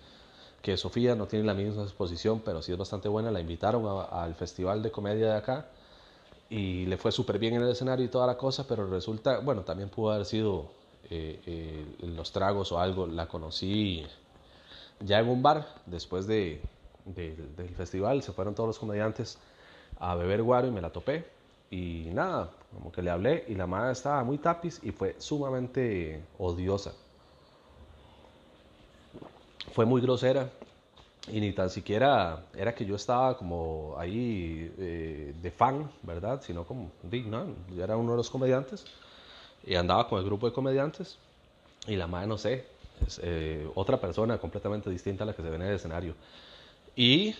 [0.60, 4.34] que Sofía, no tiene la misma exposición, pero sí es bastante buena, la invitaron al
[4.34, 5.66] Festival de Comedia de acá
[6.52, 9.62] y le fue súper bien en el escenario y toda la cosa, pero resulta, bueno,
[9.62, 10.66] también pudo haber sido
[11.08, 13.06] eh, eh, los tragos o algo.
[13.06, 14.04] La conocí
[15.00, 16.60] ya en un bar después de,
[17.06, 19.38] del festival, se fueron todos los comediantes
[19.98, 21.24] a beber guaro y me la topé.
[21.70, 26.22] Y nada, como que le hablé y la madre estaba muy tapiz y fue sumamente
[26.38, 26.92] odiosa.
[29.72, 30.50] Fue muy grosera,
[31.28, 36.42] y ni tan siquiera era que yo estaba como ahí eh, de fan, ¿verdad?
[36.42, 38.84] Sino como, digno, yo era uno de los comediantes
[39.64, 41.18] y andaba con el grupo de comediantes
[41.86, 42.66] y la madre, no sé,
[43.06, 46.14] es eh, otra persona completamente distinta a la que se ve en el escenario.
[46.96, 47.34] Y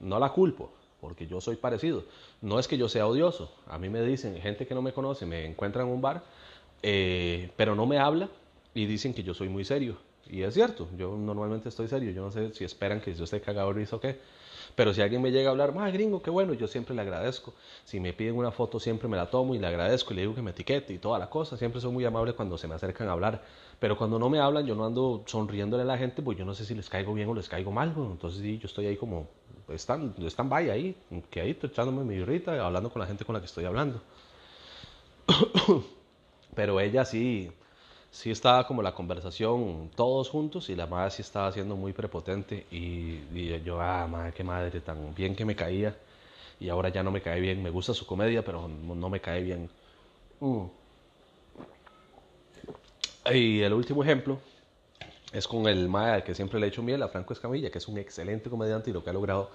[0.00, 2.04] no la culpo, porque yo soy parecido.
[2.40, 3.50] No es que yo sea odioso.
[3.66, 6.22] A mí me dicen, gente que no me conoce, me encuentra en un bar,
[6.82, 8.28] eh, pero no me habla
[8.74, 9.96] y dicen que yo soy muy serio.
[10.30, 13.40] Y es cierto, yo normalmente estoy serio, yo no sé si esperan que yo esté
[13.40, 14.18] cagado risa o qué.
[14.74, 17.54] Pero si alguien me llega a hablar, más gringo, qué bueno, yo siempre le agradezco.
[17.84, 20.34] Si me piden una foto, siempre me la tomo y le agradezco y le digo
[20.34, 21.56] que me etiquete y toda la cosa.
[21.56, 23.42] Siempre soy muy amable cuando se me acercan a hablar.
[23.78, 26.54] Pero cuando no me hablan, yo no ando sonriéndole a la gente, pues yo no
[26.54, 27.94] sé si les caigo bien o les caigo mal.
[27.96, 29.28] Entonces sí, yo estoy ahí como,
[29.68, 30.96] están, están vaya ahí,
[31.30, 34.00] que ahí echándome mi birrita, hablando con la gente con la que estoy hablando.
[36.54, 37.52] Pero ella sí,
[38.10, 42.66] sí estaba como la conversación todos juntos y la madre sí estaba siendo muy prepotente
[42.70, 43.20] y,
[43.62, 45.96] yo, ah, madre, qué madre, tan bien que me caía
[46.60, 47.62] y ahora ya no me cae bien.
[47.62, 49.70] Me gusta su comedia, pero no, me cae bien.
[50.40, 50.64] Mm.
[53.32, 54.38] Y el último ejemplo
[55.32, 57.88] es con el mae que siempre le he hecho miel, a Franco Escamilla, que es
[57.88, 59.50] un excelente comediante y lo que ha logrado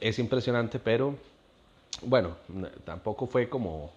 [0.00, 1.16] es impresionante, pero
[2.02, 2.36] bueno,
[2.84, 3.90] tampoco fue como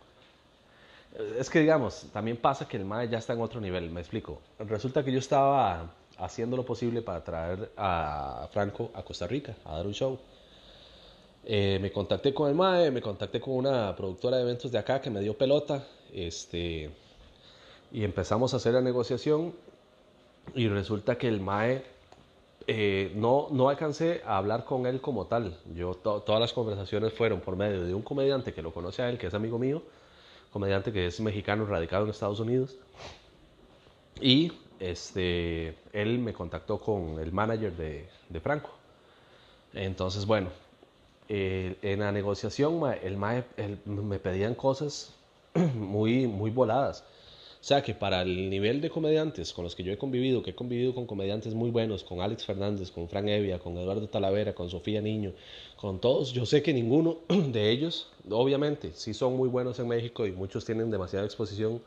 [1.37, 4.41] es que digamos, también pasa que el MAE ya está en otro nivel, me explico.
[4.59, 9.77] Resulta que yo estaba haciendo lo posible para traer a Franco a Costa Rica a
[9.77, 10.19] dar un show.
[11.45, 15.01] Eh, me contacté con el MAE, me contacté con una productora de eventos de acá
[15.01, 16.89] que me dio pelota, este,
[17.93, 19.53] y empezamos a hacer la negociación
[20.55, 21.85] y resulta que el MAE
[22.65, 25.57] eh, no, no alcancé a hablar con él como tal.
[25.75, 29.17] Yo todas las conversaciones fueron por medio de un comediante que lo conoce a él,
[29.17, 29.83] que es amigo mío,
[30.51, 32.75] comediante que es mexicano radicado en Estados Unidos.
[34.19, 38.71] Y este, él me contactó con el manager de, de Franco.
[39.73, 40.49] Entonces, bueno,
[41.29, 43.17] eh, en la negociación el,
[43.85, 45.13] me pedían cosas
[45.75, 47.03] muy, muy voladas.
[47.63, 50.49] O sea que para el nivel de comediantes con los que yo he convivido, que
[50.49, 54.53] he convivido con comediantes muy buenos, con Alex Fernández, con Frank Evia, con Eduardo Talavera,
[54.53, 55.31] con Sofía Niño,
[55.77, 60.27] con todos, yo sé que ninguno de ellos, obviamente, sí son muy buenos en México
[60.27, 61.81] y muchos tienen demasiada exposición,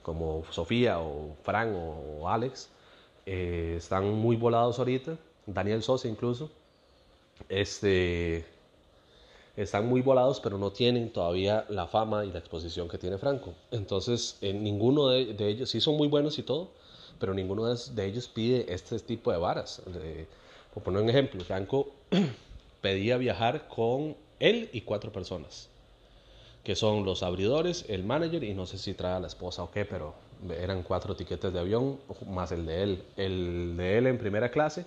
[0.00, 2.70] como Sofía o Frank o, Alex,
[3.26, 6.50] eh, están muy volados ahorita, Daniel Sosa incluso,
[7.50, 8.46] este,
[9.62, 13.54] están muy volados, pero no tienen todavía la fama y la exposición que tiene Franco.
[13.72, 16.70] Entonces, en ninguno de, ellos, sí son muy buenos y todo,
[17.18, 19.82] pero ninguno de, ellos pide este tipo de varas.
[20.72, 21.88] por poner un ejemplo, Franco
[22.80, 25.68] pedía viajar con él y cuatro personas,
[26.62, 29.72] que son los abridores, el manager y no sé si trae a la esposa o
[29.72, 30.14] qué, pero
[30.56, 33.02] eran cuatro tiquetes de avión más el de él.
[33.16, 34.86] El de él en primera clase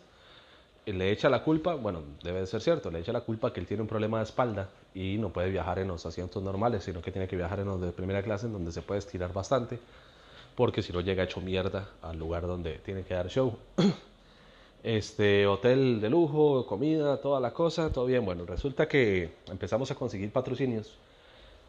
[0.86, 3.67] le echa la culpa, bueno, debe de ser cierto, le echa la culpa que él
[3.67, 7.12] tiene un problema de espalda y no puede viajar en los asientos normales, sino que
[7.12, 9.80] tiene que viajar en los de primera clase, en donde se puede estirar bastante,
[10.56, 13.58] porque si no llega hecho mierda al lugar donde tiene que dar show.
[14.84, 18.26] Este hotel de lujo, comida, toda la cosa, todo bien.
[18.26, 20.98] Bueno, resulta que empezamos a conseguir patrocinios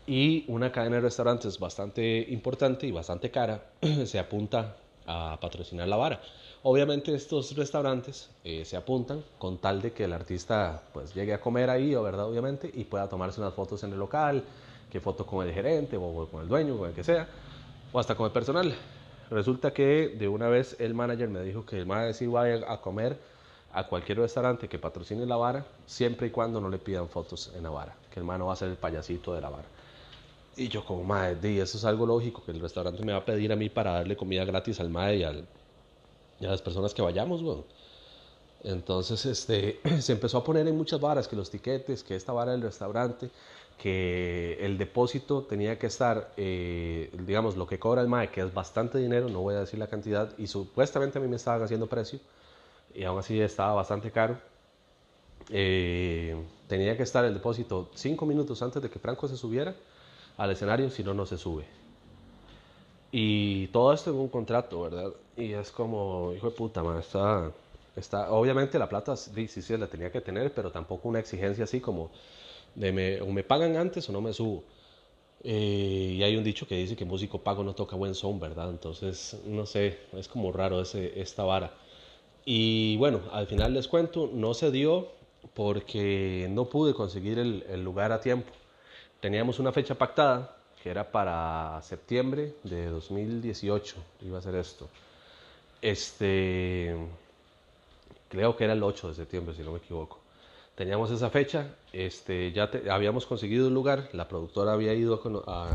[0.07, 3.65] y una cadena de restaurantes bastante importante y bastante cara
[4.07, 6.23] se apunta a patrocinar la vara.
[6.65, 11.41] Obviamente estos restaurantes eh, se apuntan con tal de que el artista pues llegue a
[11.41, 12.27] comer ahí, ¿verdad?
[12.27, 14.45] Obviamente, y pueda tomarse unas fotos en el local,
[14.89, 17.27] que foto con el gerente o con el dueño, con el que sea,
[17.93, 18.73] o hasta con el personal.
[19.29, 22.81] Resulta que de una vez el manager me dijo que el manager sí va a
[22.81, 23.19] comer
[23.73, 27.65] a cualquier restaurante que patrocine la vara, siempre y cuando no le pidan fotos en
[27.65, 29.65] la vara, que el mano va a ser el payasito de la vara.
[30.57, 33.51] Y yo como, madre, eso es algo lógico, que el restaurante me va a pedir
[33.51, 35.47] a mí para darle comida gratis al madre y al,
[36.43, 37.59] y a las personas que vayamos, güey.
[38.65, 42.51] Entonces, este, se empezó a poner en muchas varas, que los tiquetes, que esta vara
[42.53, 43.31] del restaurante,
[43.79, 48.53] que el depósito tenía que estar, eh, digamos, lo que cobra el MAE, que es
[48.53, 51.87] bastante dinero, no voy a decir la cantidad, y supuestamente a mí me estaban haciendo
[51.87, 52.19] precio,
[52.93, 54.37] y aún así estaba bastante caro.
[55.49, 59.75] Eh, tenía que estar el depósito cinco minutos antes de que Franco se subiera
[60.37, 61.82] al escenario, si no, no se sube.
[63.13, 65.13] Y todo esto en un contrato, ¿verdad?
[65.37, 67.53] Y es como, hijo de puta, man, está,
[67.95, 71.65] está, obviamente la plata sí, sí, sí la tenía que tener, pero tampoco una exigencia
[71.65, 72.11] así como
[72.75, 74.65] de me, o me pagan antes o no me subo.
[75.45, 78.71] Eh, y hay un dicho que dice que músico pago no toca buen son, ¿verdad?
[78.71, 81.73] Entonces, no sé, es como raro ese, esta vara.
[82.47, 85.09] Y bueno, al final les cuento, no se dio
[85.55, 88.53] porque no pude conseguir el, el lugar a tiempo.
[89.21, 94.89] Teníamos una fecha pactada que era para septiembre de 2018, iba a ser esto.
[95.81, 96.97] Este,
[98.29, 100.19] creo que era el 8 de septiembre, si no me equivoco.
[100.75, 105.71] Teníamos esa fecha, este, ya habíamos conseguido un lugar, la productora había ido a,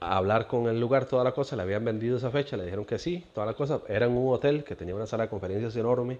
[0.00, 2.84] a hablar con el lugar, toda la cosa, le habían vendido esa fecha, le dijeron
[2.84, 3.80] que sí, toda la cosa.
[3.88, 6.18] Era en un hotel que tenía una sala de conferencias enorme,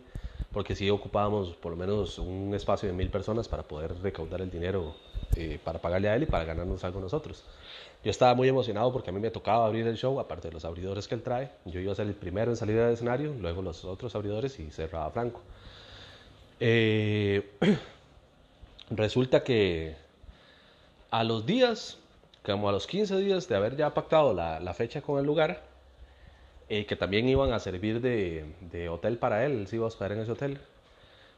[0.52, 4.50] porque sí ocupábamos por lo menos un espacio de mil personas para poder recaudar el
[4.50, 4.94] dinero
[5.36, 7.44] eh, para pagarle a él y para ganarnos algo nosotros.
[8.04, 10.64] Yo estaba muy emocionado porque a mí me tocaba abrir el show, aparte de los
[10.64, 11.50] abridores que él trae.
[11.64, 14.70] Yo iba a ser el primero en salir del escenario, luego los otros abridores y
[14.70, 15.40] cerraba Franco.
[16.60, 17.50] Eh,
[18.90, 19.96] resulta que
[21.10, 21.98] a los días
[22.46, 25.64] como a los 15 días de haber ya pactado la, la fecha con el lugar,
[26.68, 29.88] eh, que también iban a servir de, de, hotel para él, él se iba a
[29.88, 30.60] hospedar en ese hotel,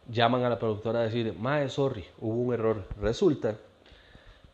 [0.06, 2.84] llaman a la productora a decir, mae, sorry, hubo un error.
[3.00, 3.56] Resulta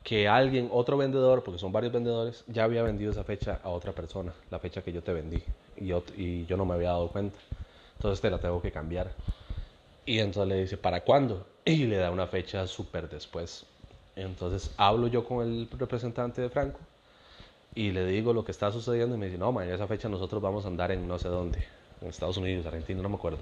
[0.05, 3.93] que alguien, otro vendedor, porque son varios vendedores, ya había vendido esa fecha a otra
[3.93, 5.43] persona, la fecha que yo te vendí,
[5.79, 7.39] y yo, y yo no me había dado cuenta.
[7.97, 9.11] Entonces te la tengo que cambiar.
[10.05, 11.47] Y entonces le dice, ¿para cuándo?
[11.65, 13.65] Y le da una fecha súper después.
[14.15, 16.79] Entonces hablo yo con el representante de Franco
[17.75, 20.09] y le digo lo que está sucediendo y me dice, no, man, en esa fecha
[20.09, 21.65] nosotros vamos a andar en no sé dónde,
[22.03, 23.39] en Estados Unidos, Argentina, no me acuerdo.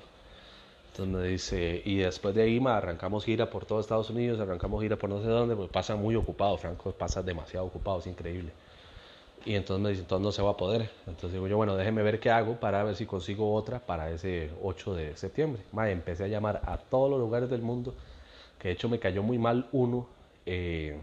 [0.98, 4.96] Me dice, y después de ahí ma, arrancamos gira por todo Estados Unidos, arrancamos gira
[4.96, 8.52] por no sé dónde, pues pasa muy ocupado, Franco pasa demasiado ocupado, es increíble.
[9.44, 10.90] Y entonces me dice, entonces no se va a poder.
[11.06, 14.50] Entonces digo yo, bueno, déjeme ver qué hago para ver si consigo otra para ese
[14.62, 15.62] 8 de septiembre.
[15.72, 17.94] Ma, empecé a llamar a todos los lugares del mundo,
[18.58, 20.06] que de hecho me cayó muy mal uno
[20.46, 20.98] eh,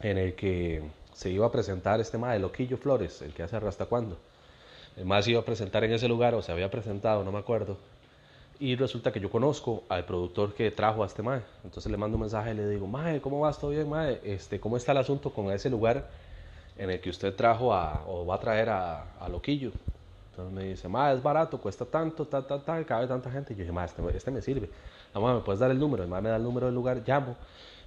[0.00, 0.82] en el que
[1.12, 4.18] se iba a presentar este mae, Loquillo Flores, el que hace Rasta Cuando.
[4.96, 7.78] El más iba a presentar en ese lugar, o se había presentado, no me acuerdo.
[8.58, 11.42] Y resulta que yo conozco al productor que trajo a este mae.
[11.62, 13.58] Entonces le mando un mensaje y le digo, mae, ¿cómo vas?
[13.58, 14.20] ¿Todo bien, mae?
[14.24, 16.08] Este, ¿Cómo está el asunto con ese lugar
[16.78, 19.72] en el que usted trajo a, o va a traer a, a Loquillo?
[20.30, 23.52] Entonces me dice, mae, es barato, cuesta tanto, tal, tal, tal, cabe tanta gente.
[23.52, 24.68] Y yo dije, mae, este, este, me sirve.
[25.14, 26.02] No, ¿me puedes dar el número?
[26.02, 27.36] El mae me da el número del lugar, llamo.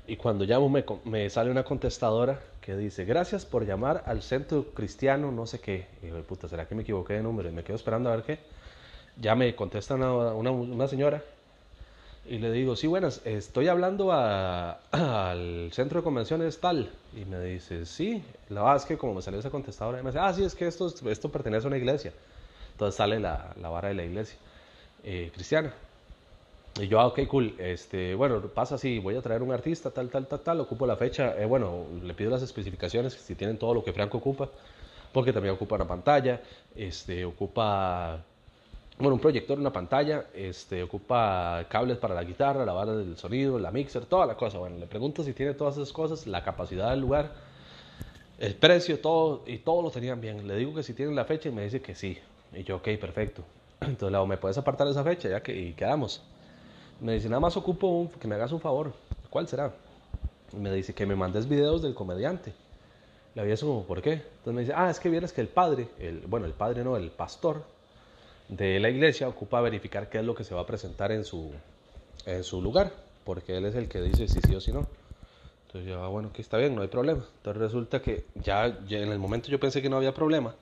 [0.07, 4.65] Y cuando llamo me, me, sale una contestadora que dice, gracias por llamar al centro
[4.74, 5.88] cristiano, no sé qué.
[6.01, 7.49] Y yo, puta, ¿será que me equivoqué de número?
[7.49, 8.39] Y me quedo esperando a ver qué.
[9.22, 11.22] Ya me contesta una, una, señora
[12.26, 14.11] y le digo, sí, buenas, estoy hablando
[14.91, 16.91] al centro de convenciones tal.
[17.15, 20.20] Y me dice, sí, la verdad es que como me salió esa contestadora, me dice,
[20.20, 22.13] ah, sí, es que esto, esto pertenece a una iglesia.
[22.72, 24.38] Entonces sale la, la vara de la iglesia
[25.03, 25.74] eh, cristiana.
[26.80, 27.55] Y yo, ah, ok, cool.
[27.57, 30.95] Este, bueno, pasa así, voy a traer un artista, tal, tal, tal, tal, ocupo la
[30.95, 31.36] fecha.
[31.38, 34.49] Eh, bueno, le pido las especificaciones, si tienen todo lo que Franco ocupa,
[35.11, 36.41] porque también ocupa una pantalla,
[36.76, 38.24] este, ocupa,
[39.00, 43.58] bueno, un proyector, una pantalla, este, ocupa cables para la guitarra, la banda del sonido,
[43.58, 44.60] la mixer, toda la cosa.
[44.60, 47.32] Bueno, le pregunto si tiene todas esas cosas, la capacidad del lugar,
[48.39, 50.45] el precio, todo, y todo lo tenían bien.
[50.45, 52.18] Le digo que si tienen la fecha y me dice que sí.
[52.54, 53.41] Y yo, ok, perfecto.
[53.80, 55.30] Entonces, ¿me puedes apartar esa fecha?
[55.30, 56.22] Ya que y quedamos.
[57.00, 58.91] Me dice, nada más ocupo un, que me hagas un favor.
[59.30, 59.74] ¿Cuál será?
[60.52, 62.54] me dice que me mandes videos del comediante.
[63.36, 64.14] Le había como, ¿por qué?
[64.14, 66.97] Entonces me dice, ah, es que vieras que el padre, el, bueno, el padre no,
[66.97, 67.64] el pastor
[68.50, 71.52] de la iglesia ocupa verificar qué es lo que se va a presentar en su,
[72.26, 72.91] en su lugar,
[73.24, 74.88] porque él es el que dice si sí o si no.
[75.68, 77.24] Entonces yo, ah, bueno, que está bien, no hay problema.
[77.38, 80.56] Entonces resulta que ya, en el momento yo pensé que no había problema,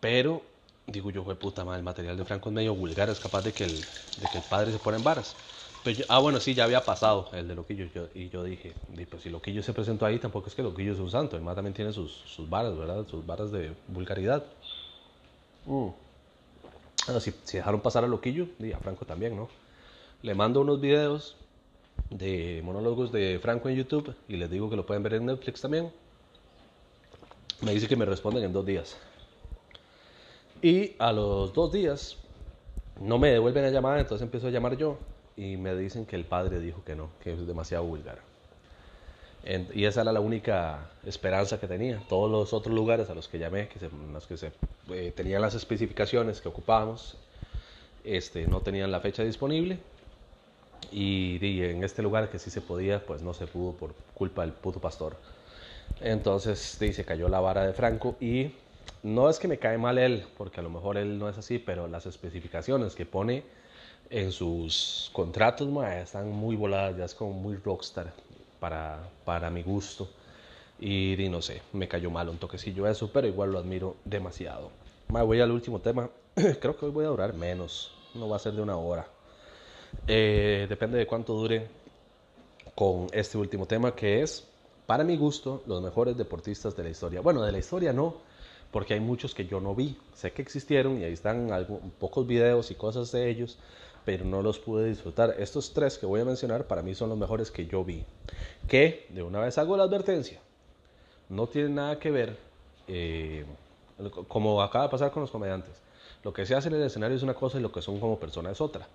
[0.00, 0.42] pero
[0.86, 3.52] digo yo, fue puta madre, el material de Franco es medio vulgar, es capaz de
[3.52, 5.34] que el, de que el padre se pone en varas.
[5.82, 7.86] Pues ah, bueno, sí, ya había pasado el de Loquillo.
[7.92, 8.72] Yo, y yo dije,
[9.10, 11.36] pues si Loquillo se presentó ahí, tampoco es que Loquillo es un santo.
[11.36, 13.04] El más también tiene sus, sus varas, ¿verdad?
[13.08, 14.44] Sus varas de vulgaridad.
[17.20, 19.48] Si, si, dejaron pasar a Loquillo, y a Franco también, ¿no?
[20.22, 21.36] Le mando unos videos
[22.10, 25.60] de monólogos de Franco en YouTube y les digo que lo pueden ver en Netflix
[25.60, 25.90] también.
[27.60, 28.96] Me dice que me responden en dos días.
[30.62, 32.16] Y a los dos días
[33.00, 34.98] no me devuelven la llamada, entonces empiezo a llamar yo
[35.36, 38.31] y me dicen que el padre dijo que no, que es demasiado vulgar.
[39.44, 42.00] Y esa era la única esperanza que tenía.
[42.08, 44.52] Todos los otros lugares a los que llamé, que se, los que se,
[44.90, 47.16] eh, tenían las especificaciones que ocupábamos,
[48.04, 49.78] este, no tenían la fecha disponible.
[50.92, 54.42] Y, y, en este lugar que sí se podía, pues no se pudo por culpa
[54.42, 55.16] del puto pastor.
[56.00, 58.52] Entonces sí, se cayó la vara de Franco y
[59.02, 61.58] no es que me cae mal él, porque a lo mejor él no es así,
[61.58, 63.42] pero las especificaciones que pone
[64.10, 68.12] en sus contratos están muy voladas, ya es como muy rockstar
[68.62, 70.08] para, para mi gusto.
[70.78, 74.70] Y, no sé, me cayó mal un toquecillo eso, pero igual lo admiro demasiado.
[75.08, 76.08] voy al último tema.
[76.60, 79.04] Creo que hoy voy a durar menos, no va a ser de una hora.
[80.06, 81.66] Eh, depende de cuánto dure
[82.76, 84.46] con este último tema, que es,
[84.86, 87.20] para mi gusto, los mejores deportistas de la historia.
[87.20, 88.18] Bueno, de la historia no,
[88.70, 89.98] porque hay muchos que yo no vi.
[90.14, 91.48] Sé que existieron y ahí están
[91.98, 93.58] pocos videos y cosas de ellos,
[94.04, 95.34] pero no los pude disfrutar.
[95.38, 98.04] Estos tres que voy a mencionar para mí son los mejores que yo vi.
[98.68, 100.40] Que, de una vez hago la advertencia,
[101.28, 102.36] no tienen nada que ver
[102.88, 103.44] eh,
[104.28, 105.80] como acaba de pasar con los comediantes.
[106.24, 108.18] Lo que se hace en el escenario es una cosa y lo que son como
[108.18, 108.86] personas es otra.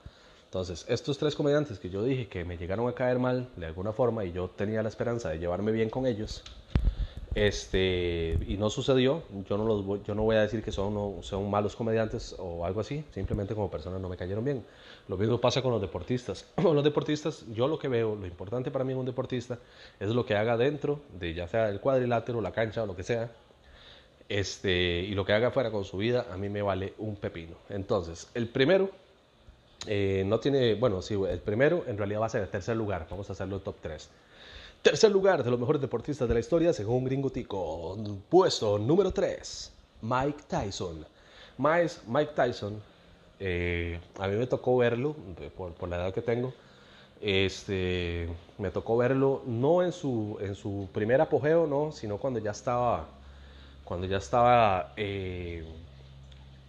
[0.45, 3.91] Entonces, estos tres comediantes que yo dije que me llegaron a caer mal de alguna
[3.91, 6.41] forma y yo tenía la esperanza de llevarme bien con ellos,
[7.35, 11.21] este, y no sucedió, yo no, los voy, yo no voy a decir que son,
[11.21, 14.65] son malos comediantes o algo así, simplemente como personas no me cayeron bien.
[15.07, 16.45] Lo mismo pasa con los deportistas.
[16.55, 19.57] Con los deportistas, yo lo que veo, lo importante para mí en un deportista
[19.99, 23.03] es lo que haga dentro de ya sea el cuadrilátero, la cancha o lo que
[23.03, 23.31] sea,
[24.29, 27.55] este, y lo que haga fuera con su vida, a mí me vale un pepino.
[27.69, 28.89] Entonces, el primero,
[29.85, 33.07] eh, no tiene, bueno, sí, el primero en realidad va a ser el tercer lugar,
[33.09, 34.09] vamos a hacerlo top 3.
[34.81, 37.97] Tercer lugar de los mejores deportistas de la historia, según Gringo Tico.
[38.29, 41.05] Puesto número 3, Mike Tyson.
[41.57, 42.81] Mike Tyson,
[43.39, 45.15] eh, a mí me tocó verlo,
[45.55, 46.53] por, la edad que tengo,
[47.21, 52.51] este, me tocó verlo no en su, en su primer apogeo, no, sino cuando ya
[52.51, 53.07] estaba
[53.87, 55.63] cuando ya estaba eh,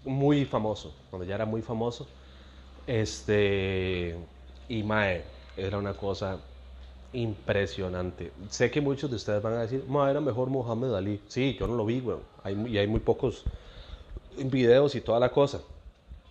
[0.05, 2.07] muy famoso, cuando ya era muy famoso.
[2.87, 4.17] Este,
[4.69, 5.25] y Mae,
[5.57, 6.39] era una cosa
[7.13, 8.31] impresionante.
[8.51, 11.21] Sé que muchos de ustedes van a decir, Mae, era mejor Muhammad Ali.
[11.27, 12.19] Sí, yo no lo vi, güey.
[12.45, 13.43] Hay, y hay muy pocos
[14.37, 15.61] videos y toda la cosa.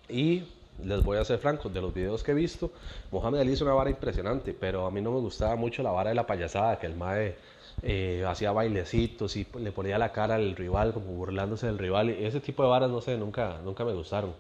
[0.10, 0.44] Y
[0.84, 2.72] les voy a ser franco, de los videos que he visto,
[3.12, 6.10] Muhammad Ali es una vara impresionante, pero a mí no me gustaba mucho la vara
[6.10, 7.36] de la payasada, que el Mae
[7.82, 12.10] eh, hacía bailecitos y le ponía la cara al rival, como burlándose del rival.
[12.10, 14.34] Ese tipo de varas, no sé, nunca, nunca me gustaron.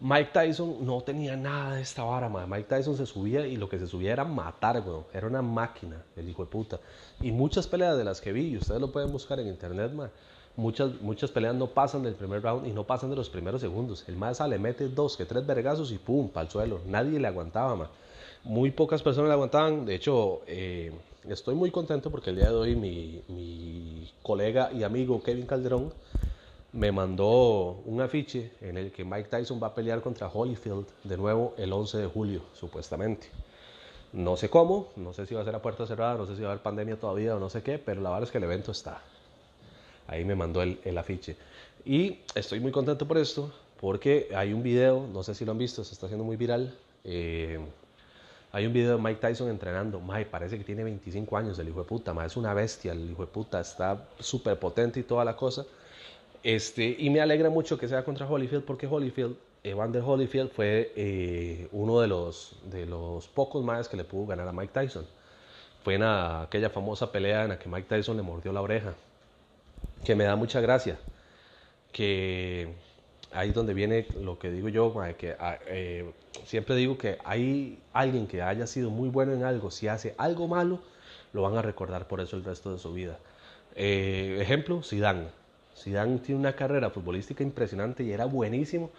[0.00, 3.80] Mike Tyson no tenía nada de esta vara, Mike Tyson se subía y lo que
[3.80, 5.02] se subía era matar, güey.
[5.12, 6.78] Era una máquina, el hijo de puta.
[7.20, 9.92] Y muchas peleas de las que vi, y ustedes lo pueden buscar en internet,
[10.58, 14.04] muchas, muchas peleas no pasan del primer round y no pasan de los primeros segundos.
[14.08, 16.80] El más sale, mete dos, que tres vergazos y pum, para el suelo.
[16.86, 17.90] Nadie le aguantaba, ma.
[18.44, 19.86] Muy pocas personas le aguantaban.
[19.86, 20.92] De hecho, eh,
[21.28, 25.92] estoy muy contento porque el día de hoy mi, mi, colega y amigo Kevin Calderón
[26.72, 31.16] me mandó un afiche en el que Mike Tyson va a pelear contra Holyfield de
[31.16, 33.28] nuevo el 11 de julio, supuestamente.
[34.12, 36.42] No sé cómo, no sé si va a ser a puerta cerrada, no sé si
[36.42, 38.44] va a haber pandemia todavía o no sé qué, pero la verdad es que el
[38.44, 39.02] evento está.
[40.08, 41.36] Ahí me mandó el, afiche.
[41.84, 45.58] Y estoy muy contento por esto, porque hay un video, no sé si lo han
[45.58, 46.74] visto, se está haciendo muy viral.
[47.04, 47.60] Eh,
[48.50, 50.00] hay un video de Mike Tyson entrenando.
[50.00, 52.14] Mike parece que tiene 25 años el hijo de puta.
[52.14, 53.60] Mike es una bestia, el hijo de puta.
[53.60, 55.66] Está súper potente y toda la cosa.
[56.42, 61.68] Este, y me alegra mucho que sea contra Holyfield porque Holyfield, Evander Holyfield fue eh,
[61.72, 65.04] uno de los, de los pocos más que le pudo ganar a Mike Tyson.
[65.84, 68.94] Fue en aquella famosa pelea en la que Mike Tyson le mordió la oreja.
[70.04, 70.98] Que me da mucha gracia.
[71.92, 72.74] Que
[73.32, 76.10] ahí es donde viene lo que digo yo, que ah, eh,
[76.44, 80.48] siempre digo que hay alguien que haya sido muy bueno en algo, si hace algo
[80.48, 80.80] malo,
[81.32, 83.18] lo van a recordar por eso el resto de su vida.
[83.74, 85.28] Eh, ejemplo, Zidane.
[85.76, 88.90] Zidane tiene una carrera futbolística impresionante y era buenísimo.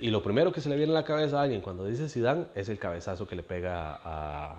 [0.00, 2.46] Y lo primero que se le viene a la cabeza a alguien cuando dice Zidane
[2.54, 4.56] es el cabezazo que le pega a,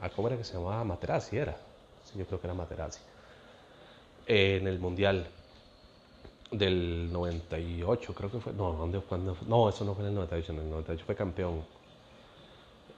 [0.00, 0.82] a ¿cómo era que se llamaba?
[0.84, 1.56] Materazzi era.
[2.04, 3.00] Sí, yo creo que era Materazzi.
[4.26, 5.26] en el Mundial
[6.50, 8.52] del 98, creo que fue.
[8.52, 11.62] No, ¿dónde, cuando, no, eso no fue en el 98, en el 98 fue campeón.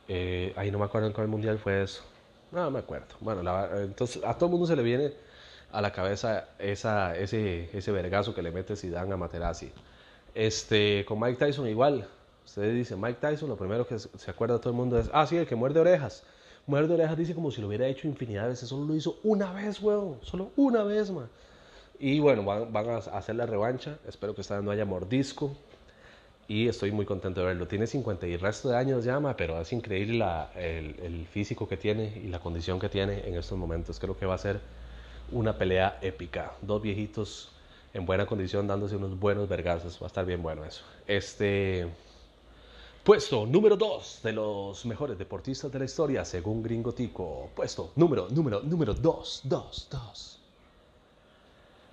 [0.08, 2.02] Eh, ahí no me acuerdo en cuál mundial fue eso.
[2.52, 3.06] No, me acuerdo.
[3.20, 3.42] Bueno,
[3.76, 5.12] entonces a todo el mundo se le viene
[5.72, 9.72] a la cabeza esa, ese, ese vergazo que le mete Zidane a Materazzi.
[10.34, 12.08] Este, con Mike Tyson igual.
[12.44, 15.36] Ustedes dicen Mike Tyson, lo primero que se acuerda todo el mundo es, ah, sí,
[15.36, 16.24] el que muerde orejas.
[16.66, 18.68] Muerde orejas dice como si lo hubiera hecho infinidad de veces.
[18.68, 20.18] Solo lo hizo una vez, weón.
[20.22, 21.28] Solo una vez, man.
[22.00, 23.98] Y bueno, van, a hacer la revancha.
[24.08, 25.54] Espero que esta vez no haya mordisco.
[26.48, 27.68] Y estoy muy contento de verlo.
[27.68, 30.24] Tiene 50 y resto de años llama, pero es increíble
[30.56, 34.00] el, físico que tiene y la condición que tiene en estos momentos.
[34.00, 34.60] Creo que va a ser
[35.30, 36.52] una pelea épica.
[36.62, 37.50] Dos viejitos
[37.92, 40.00] en buena condición dándose unos buenos vergazos.
[40.00, 40.82] Va a estar bien bueno eso.
[41.06, 41.86] Este.
[43.04, 47.50] Puesto número 2 de los mejores deportistas de la historia, según Gringo Tico.
[47.54, 50.39] Puesto número, número, número 2, 2, 2.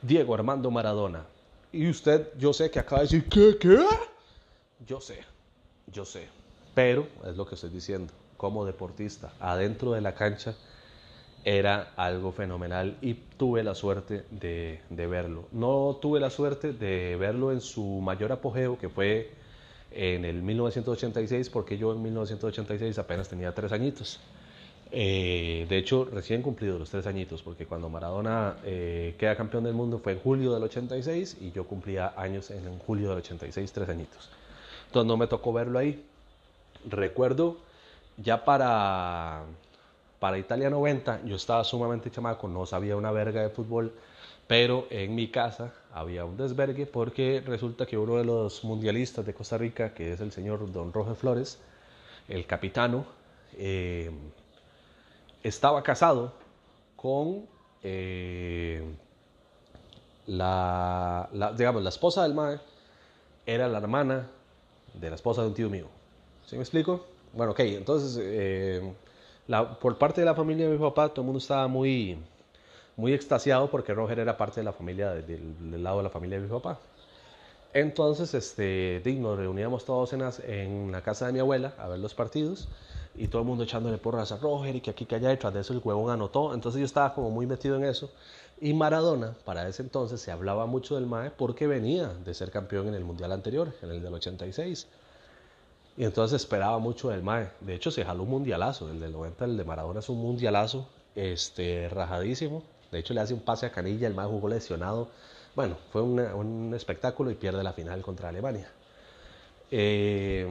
[0.02, 1.26] Diego Armando Maradona.
[1.72, 3.58] Y usted, yo sé que acaba de decir, ¿qué?
[3.60, 3.78] ¿Qué?
[4.86, 5.20] Yo sé,
[5.88, 6.28] yo sé.
[6.74, 8.14] Pero es lo que estoy diciendo.
[8.38, 10.56] Como deportista, adentro de la cancha,
[11.44, 15.46] era algo fenomenal y tuve la suerte de, de, verlo.
[15.52, 19.32] No tuve la suerte de verlo en su mayor apogeo, que fue
[19.92, 24.20] en el 1986, porque yo en 1986 apenas tenía tres añitos.
[24.92, 29.74] Eh, de hecho, recién cumplido los tres añitos, porque cuando Maradona eh, queda campeón del
[29.74, 33.90] mundo fue en julio del 86 y yo cumplía años en, julio del 86, tres
[33.90, 34.30] añitos.
[34.88, 36.06] Entonces no me tocó verlo ahí.
[36.90, 37.58] Recuerdo
[38.18, 39.44] ya para,
[40.20, 43.94] para Italia 90, yo estaba sumamente chamaco, no sabía una verga de fútbol,
[44.48, 49.34] Pero en mi casa había un desvergue porque resulta que uno de los mundialistas de
[49.34, 51.60] Costa Rica, que es el señor Don Roger Flores,
[52.30, 53.06] el capitano,
[53.58, 54.12] eh,
[55.48, 56.34] estaba casado
[56.96, 57.46] con
[57.84, 58.84] eh,
[60.26, 62.60] la, digamos, la esposa del mae,
[63.46, 64.28] era la hermana
[64.94, 65.88] de la esposa de un tío mío.
[66.46, 67.06] ¿Sí me explico?
[67.34, 68.94] Bueno, ok, entonces, eh,
[69.80, 72.18] por parte de la familia de mi papá, todo el mundo estaba muy,
[72.96, 76.46] muy extasiado porque Roger era parte de la familia, del, lado de la familia de
[76.46, 76.80] mi papá.
[77.74, 82.14] Entonces, este, nos reuníamos todos en, en la casa de mi abuela a ver los
[82.16, 82.68] partidos
[83.18, 85.62] y todo el mundo echándole porras a Roger y que aquí que allá detrás de
[85.62, 86.54] eso el huevón anotó.
[86.54, 88.12] Entonces yo estaba como muy metido en eso.
[88.62, 92.88] Y Maradona, para ese entonces se hablaba mucho del MAE porque venía de ser campeón
[92.88, 94.88] en el mundial anterior, en el del 86.
[95.98, 97.50] Y entonces esperaba mucho del MAE.
[97.62, 98.90] De hecho, se jaló un mundialazo.
[98.90, 102.64] El del 90, el de Maradona es un mundialazo este, rajadísimo.
[102.92, 105.10] De hecho, le hace un pase a Canilla, el MAE jugó lesionado.
[105.56, 108.70] Bueno, fue un espectáculo y pierde la final contra Alemania.
[109.72, 110.48] Eh,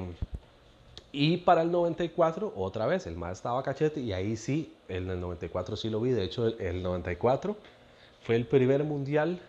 [1.13, 5.21] y para el 94, otra vez, el más estaba cachete y ahí sí, en el
[5.21, 6.11] 94 sí lo vi.
[6.11, 7.57] De hecho, el, 94
[8.23, 9.41] fue el primer mundial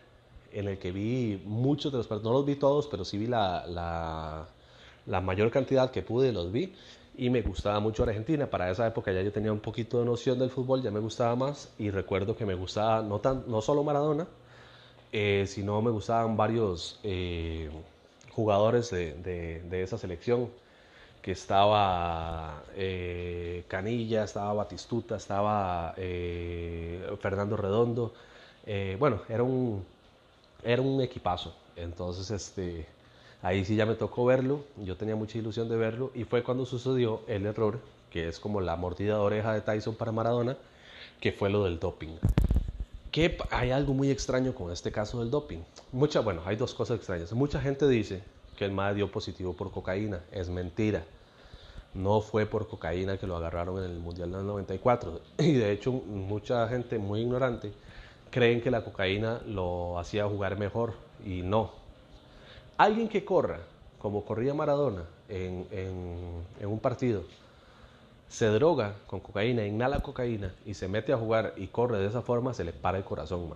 [0.53, 2.31] en el que vi muchos de los partidos.
[2.31, 4.47] No los vi todos, pero sí vi la, la,
[5.05, 6.73] la mayor cantidad que pude, los vi.
[7.17, 8.47] Y me gustaba mucho Argentina.
[8.49, 11.35] Para esa época ya yo tenía un poquito de noción del fútbol, ya me gustaba
[11.35, 11.73] más.
[11.77, 14.27] Y recuerdo que me gustaba no, tan, no solo Maradona,
[15.11, 17.69] eh, sino me gustaban varios eh,
[18.31, 20.49] jugadores de, de, de esa selección
[21.21, 28.13] que estaba eh, Canilla, estaba Batistuta, estaba eh, Fernando Redondo.
[28.65, 29.83] Eh, bueno, era un,
[30.63, 31.53] era un equipazo.
[31.75, 32.87] Entonces, este,
[33.41, 34.63] ahí sí ya me tocó verlo.
[34.77, 36.11] Yo tenía mucha ilusión de verlo.
[36.15, 37.79] Y fue cuando sucedió el error,
[38.11, 40.57] que es como la mordida de oreja de Tyson para Maradona,
[41.19, 42.15] que fue lo del doping.
[43.11, 45.59] Que hay algo muy extraño con este caso del doping.
[45.91, 47.31] Mucha, bueno, hay dos cosas extrañas.
[47.33, 48.21] Mucha gente dice
[48.57, 50.19] que el MAD dio positivo por cocaína.
[50.33, 51.05] Es mentira
[51.97, 55.21] no fue por cocaína que lo agarraron en el Mundial del 94.
[55.39, 57.71] Y de hecho mucha gente muy ignorante
[58.29, 60.93] creen que la cocaína lo hacía jugar mejor
[61.25, 61.71] y no.
[62.77, 63.59] Alguien que corra,
[63.99, 65.65] como corría Maradona en,
[66.61, 67.23] un partido,
[68.29, 72.21] se droga con cocaína, inhala cocaína y se mete a jugar y corre de esa
[72.21, 73.49] forma, se le para el corazón,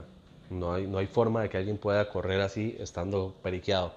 [0.49, 3.93] No hay, no hay forma de que alguien pueda correr así estando periqueado,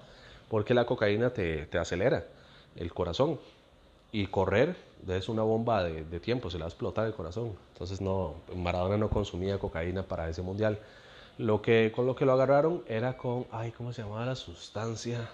[0.49, 2.25] porque la cocaína te, te acelera
[2.75, 3.39] el corazón
[4.11, 4.75] y correr
[5.13, 7.53] es una bomba de, tiempo, se le va a explotar el corazón.
[7.73, 10.79] Entonces no, Maradona no consumía cocaína para ese mundial.
[11.37, 15.29] Lo que, con lo que lo agarraron era con, ay, ¿cómo se llamaba la sustancia?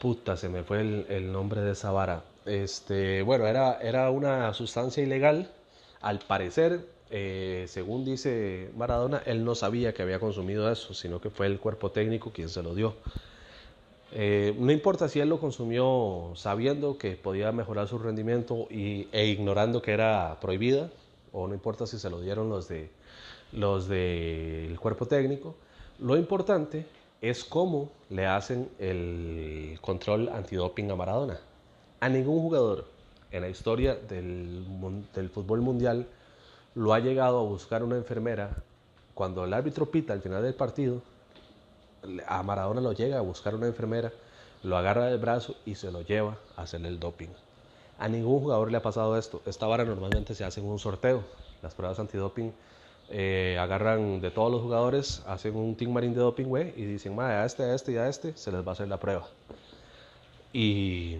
[0.00, 2.22] Puta, se me fue el, nombre de esa vara.
[2.44, 5.50] Este, bueno, era, era una sustancia ilegal.
[6.00, 11.30] Al parecer, eh, según dice Maradona, él no sabía que había consumido eso, sino que
[11.30, 12.94] fue el cuerpo técnico quien se lo dio.
[14.12, 19.26] Eh, no importa si él lo consumió sabiendo que podía mejorar su rendimiento y, e
[19.26, 20.90] ignorando que era prohibida,
[21.32, 22.90] o no importa si se lo dieron los de
[23.52, 25.54] los del cuerpo técnico,
[25.98, 26.86] lo importante
[27.20, 31.40] es cómo le hacen el control antidoping a Maradona.
[32.00, 32.86] A ningún jugador
[33.30, 34.64] en la historia del,
[35.14, 36.06] del fútbol mundial
[36.74, 38.62] lo ha llegado a buscar una enfermera
[39.14, 41.02] cuando el árbitro pita al final del partido
[42.26, 44.12] a Maradona lo llega a buscar una enfermera,
[44.62, 47.28] lo agarra del brazo y se lo lleva a hacerle el doping.
[47.98, 49.42] A ningún jugador le ha pasado esto.
[49.44, 51.22] Esta vara normalmente se hace en un sorteo.
[51.62, 52.52] Las pruebas antidoping
[53.10, 57.18] eh, agarran de todos los jugadores, hacen un team marín de doping, güey, y dicen,
[57.18, 59.26] a este, a este y a este se les va a hacer la prueba.
[60.52, 61.16] Y,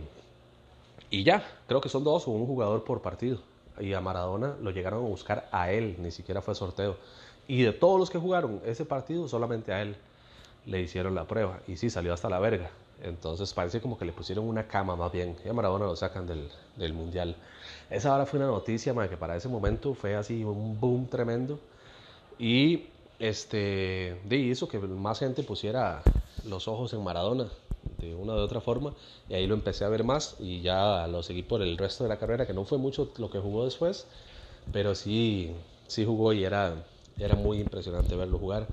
[1.10, 3.38] y ya, creo que son dos o un jugador por partido.
[3.80, 6.96] Y a Maradona lo llegaron a buscar a él, ni siquiera fue sorteo.
[7.46, 9.96] Y de todos los que jugaron ese partido, solamente a él
[10.68, 12.70] le hicieron la prueba y sí salió hasta la verga.
[13.02, 15.36] Entonces parece como que le pusieron una cama más bien.
[15.44, 17.36] Y a Maradona lo sacan del, del mundial.
[17.90, 21.58] Esa ahora fue una noticia que para ese momento fue así un boom tremendo.
[22.38, 22.86] Y
[23.18, 26.02] este hizo que más gente pusiera
[26.44, 27.48] los ojos en Maradona
[27.98, 28.92] de una u otra forma.
[29.28, 32.10] Y ahí lo empecé a ver más y ya lo seguí por el resto de
[32.10, 34.06] la carrera, que no fue mucho lo que jugó después,
[34.72, 35.52] pero sí,
[35.86, 36.74] sí jugó y era,
[37.18, 38.66] era muy impresionante verlo jugar.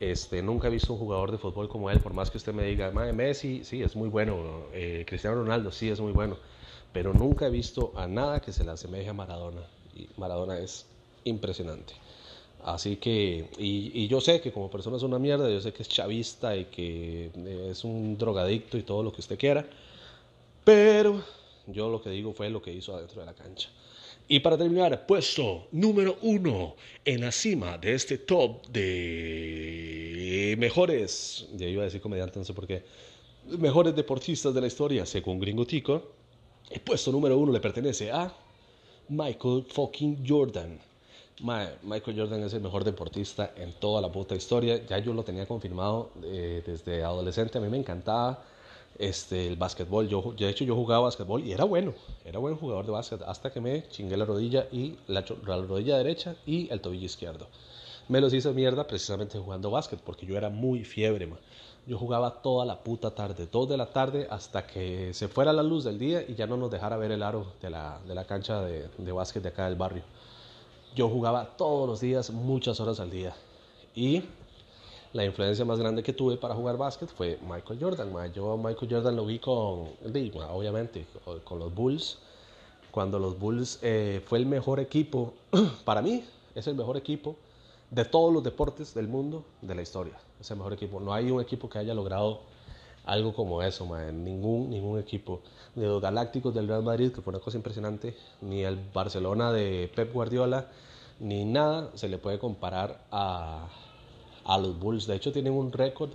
[0.00, 2.64] Este, nunca he visto un jugador de fútbol como él, por más que usted me
[2.64, 6.36] diga, Messi, sí, es muy bueno, eh, Cristiano Ronaldo, sí, es muy bueno,
[6.92, 9.62] pero nunca he visto a nada que se le asemeje a Maradona.
[9.94, 10.86] Y Maradona es
[11.24, 11.94] impresionante.
[12.64, 15.82] Así que, y, y, yo sé que como persona es una mierda, yo sé que
[15.82, 17.30] es chavista y que
[17.70, 19.64] es un drogadicto y todo lo que usted quiera,
[20.64, 21.22] pero
[21.66, 23.70] yo lo que digo fue lo que hizo adentro de la cancha.
[24.28, 26.74] Y para terminar, puesto número uno
[27.04, 32.52] en la cima de este top de mejores, ya iba a decir comediantes, no sé
[32.52, 32.82] por qué,
[33.58, 36.10] mejores deportistas de la historia, según Gringo Tico.
[36.70, 38.34] El puesto número uno le pertenece a
[39.08, 40.80] Michael fucking Jordan.
[41.82, 44.84] Michael Jordan es el mejor deportista en toda la puta historia.
[44.86, 47.58] Ya yo lo tenía confirmado eh, desde adolescente.
[47.58, 48.42] A mí me encantaba
[48.98, 50.08] este, el básquetbol.
[50.08, 51.94] Yo, de hecho, yo jugaba básquetbol y era bueno.
[52.24, 56.36] Era buen jugador de básquet hasta que me chingué la rodilla y la, rodilla derecha
[56.46, 57.46] y el tobillo izquierdo.
[58.08, 61.28] Me los hice mierda precisamente jugando básquet porque yo era muy fiebre,
[61.86, 65.62] Yo jugaba toda la puta tarde, dos de la tarde hasta que se fuera la
[65.62, 68.24] luz del día y ya no nos dejara ver el aro de la, de la
[68.24, 70.02] cancha de, de básquet de acá del barrio.
[70.94, 73.34] Yo jugaba todos los días, muchas horas al día.
[73.94, 74.22] Y
[75.16, 78.32] la influencia más grande que tuve para jugar básquet fue Michael Jordan.
[78.34, 81.06] Yo a Michael Jordan lo vi con, obviamente,
[81.42, 82.18] con los Bulls.
[82.90, 85.32] Cuando los Bulls eh, fue el mejor equipo,
[85.86, 86.22] para mí
[86.54, 87.36] es el mejor equipo
[87.90, 90.18] de todos los deportes del mundo de la historia.
[90.38, 91.00] Es el mejor equipo.
[91.00, 92.40] No hay un equipo que haya logrado
[93.06, 95.40] algo como eso, Ningún, ningún equipo.
[95.76, 99.90] Ni los Galácticos del Real Madrid, que fue una cosa impresionante, ni el Barcelona de
[99.94, 100.68] Pep Guardiola,
[101.20, 103.66] ni nada se le puede comparar a,
[104.46, 105.06] a los Bulls.
[105.06, 106.10] De hecho, tienen un récord,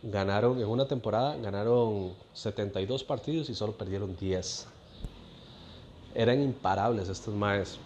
[0.00, 4.68] Ganaron en una temporada, ganaron 72 partidos y solo perdieron 10.
[6.14, 7.78] Eran imparables estos maes.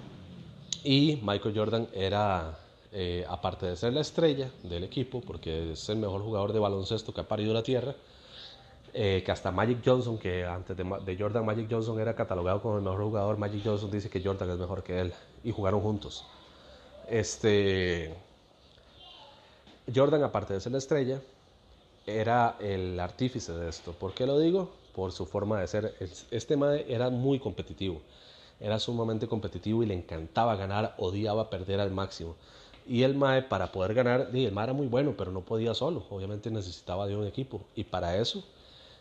[0.84, 2.58] Y Michael Jordan era,
[2.92, 7.14] eh, aparte de ser la estrella del equipo, porque es el mejor jugador de baloncesto
[7.14, 7.94] que ha parido la tierra,
[8.92, 12.82] eh, que hasta Magic Johnson, que antes de, Jordan, Magic Johnson era catalogado como el
[12.82, 16.26] mejor jugador, Magic Johnson dice que Jordan es mejor que él y jugaron juntos.
[17.08, 18.14] Este,
[19.94, 21.20] Jordan, aparte de ser la estrella,
[22.06, 23.92] era el artífice de esto.
[23.92, 24.70] ¿Por qué lo digo?
[24.94, 25.94] Por su forma de ser.
[26.30, 28.00] Este Mae era muy competitivo.
[28.60, 32.36] Era sumamente competitivo y le encantaba ganar, odiaba perder al máximo.
[32.86, 36.04] Y el Mae, para poder ganar, el Mae era muy bueno, pero no podía solo.
[36.10, 37.60] Obviamente necesitaba de un equipo.
[37.74, 38.44] Y para eso,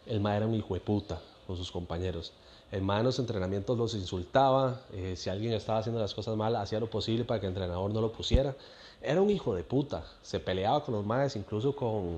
[0.06, 2.34] el Mae era un hijo de puta con sus compañeros.
[2.72, 4.82] El Mae en los entrenamientos los insultaba.
[4.94, 7.92] Eh, si alguien estaba haciendo las cosas mal, hacía lo posible para que el entrenador
[7.92, 8.56] no lo pusiera.
[9.02, 10.04] Era un hijo de puta.
[10.22, 12.18] Se peleaba con los maes, incluso con,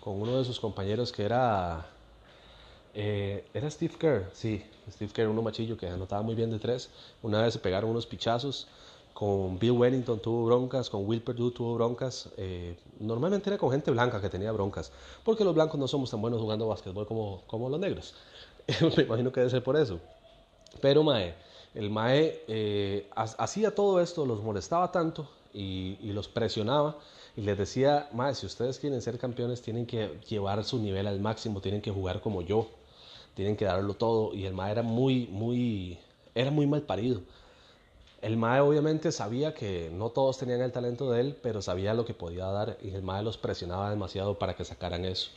[0.00, 1.86] con uno de sus compañeros que era.
[2.94, 6.90] Eh, era Steve Kerr, sí, Steve Kerr, uno machillo que anotaba muy bien de tres.
[7.22, 8.66] Una vez se pegaron unos pichazos.
[9.14, 12.28] Con Bill Wellington tuvo broncas, con Will Perdue tuvo broncas.
[12.36, 14.92] Eh, normalmente era con gente blanca que tenía broncas,
[15.24, 18.14] porque los blancos no somos tan buenos jugando básquetbol como, como los negros.
[18.96, 19.98] Me imagino que debe ser por eso.
[20.82, 21.34] Pero Mae,
[21.76, 26.96] el Mae eh, hacía todo esto, los molestaba tanto y, los presionaba
[27.36, 31.20] y les decía, más si ustedes quieren ser campeones tienen que llevar su nivel al
[31.20, 32.70] máximo, tienen que jugar como yo,
[33.34, 35.98] tienen que darlo todo y el Mae era muy, muy,
[36.34, 37.20] era muy mal parido.
[38.22, 42.06] El Mae obviamente sabía que no todos tenían el talento de él, pero sabía lo
[42.06, 45.30] que podía dar y el Mae los presionaba demasiado para que sacaran eso.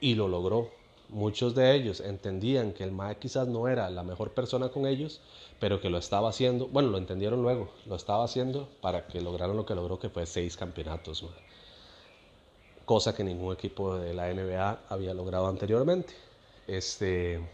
[0.00, 0.70] Y lo logró.
[1.12, 5.20] Muchos de ellos entendían que el Mae quizás no era la mejor persona con ellos,
[5.60, 9.54] pero que lo estaba haciendo, bueno, lo entendieron luego, lo estaba haciendo para que lograran
[9.54, 11.26] lo que logró, que fue seis campeonatos,
[12.86, 16.14] cosa que ningún equipo de la NBA había logrado anteriormente.
[16.66, 17.46] Este,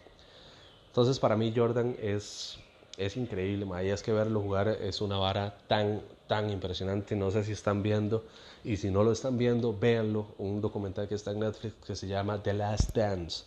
[0.86, 2.60] entonces para mí Jordan es,
[2.98, 7.44] es increíble, y es que verlo jugar es una vara tan, tan impresionante, no sé
[7.44, 8.24] si están viendo,
[8.64, 12.08] y si no lo están viendo, véanlo, un documental que está en Netflix que se
[12.08, 13.44] llama The Last Dance.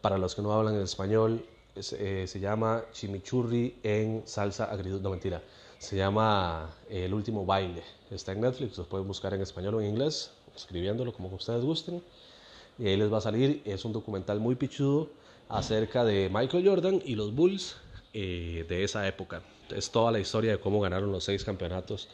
[0.00, 1.44] Para los que no hablan español,
[1.74, 5.02] eh, se llama Chimichurri en salsa agridulce.
[5.02, 5.42] No, mentira.
[5.78, 7.82] Se llama eh, El último baile.
[8.10, 12.02] Está en Netflix, lo pueden buscar en español o en inglés, escribiéndolo como ustedes gusten.
[12.78, 13.62] Y ahí les va a salir.
[13.64, 15.10] Es un documental muy pichudo
[15.48, 17.76] acerca de Michael Jordan y los Bulls
[18.14, 19.42] eh, de esa época.
[19.74, 22.08] Es toda la historia de cómo ganaron los seis campeonatos.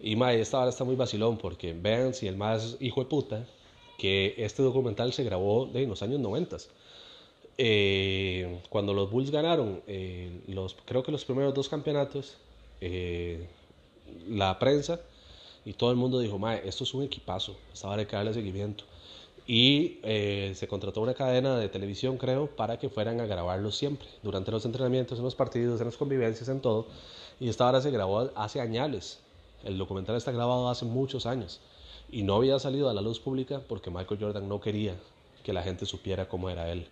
[0.00, 3.46] Y mae, esta hora está muy vacilón porque vean si el más hijo de puta
[3.98, 6.56] que este documental se grabó en los años 90
[7.58, 12.38] eh, cuando los Bulls ganaron, eh, los, creo que los primeros dos campeonatos,
[14.28, 15.00] la prensa
[15.64, 18.84] y todo el mundo dijo, Mae, esto es un equipazo, estaba de darle seguimiento.
[19.46, 24.50] Y se contrató una cadena de televisión, creo, para que fueran a grabarlo siempre, durante
[24.50, 26.86] los entrenamientos, en los partidos, en las convivencias, en todo.
[27.40, 29.18] Y esta hora se grabó hace años.
[29.64, 31.60] El documental está grabado hace muchos años.
[32.10, 34.96] Y no había salido a la luz pública porque Michael Jordan no quería
[35.42, 36.86] que la gente supiera cómo era él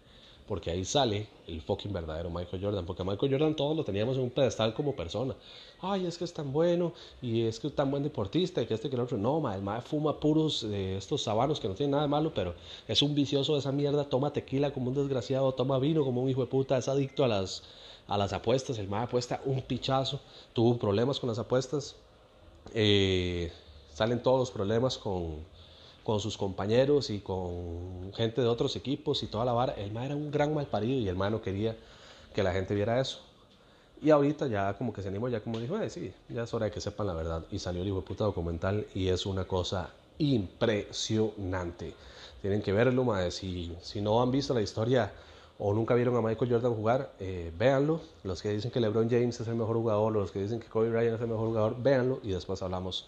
[0.51, 4.25] porque ahí sale el fucking verdadero Michael Jordan, porque Michael Jordan todos lo teníamos en
[4.25, 5.37] un pedestal como persona.
[5.81, 6.93] Ay, es que es tan bueno,
[7.23, 9.17] y es que es tan buen deportista, y que este que el otro.
[9.17, 12.35] No, ma, el ma fuma puros de estos sabanos que no tienen nada de malo,
[12.35, 12.57] pero
[12.89, 16.29] es un vicioso de esa mierda, toma tequila como un desgraciado, toma vino como un
[16.29, 17.63] hijo de puta, es adicto a las,
[18.09, 18.77] a las apuestas.
[18.79, 20.19] El mae apuesta un pichazo,
[20.53, 21.95] tuvo problemas con las apuestas.
[22.75, 23.53] Eh,
[23.95, 25.45] salen todos los problemas con,
[26.11, 29.75] con sus compañeros y con gente de otros equipos y toda la vara.
[29.75, 31.77] El mae era un gran mal parido y el mae no quería
[32.35, 33.21] que la gente viera eso.
[34.03, 36.65] Y ahorita ya como que se animó, ya como dijo, eh, sí, ya es hora
[36.67, 37.45] de que sepan la verdad.
[37.53, 41.95] Y salió el hijo de puta documental y es una cosa impresionante.
[42.43, 43.31] Tienen que verlo, mae.
[43.31, 45.13] Si, si no han visto la historia
[45.61, 48.01] o nunca vieron a Michael Jordan jugar, eh, véanlo.
[48.25, 50.91] Los que dicen que LeBron James es el mejor jugador, los que dicen que Kobe
[50.91, 53.07] Bryant es el mejor jugador, véanlo y después hablamos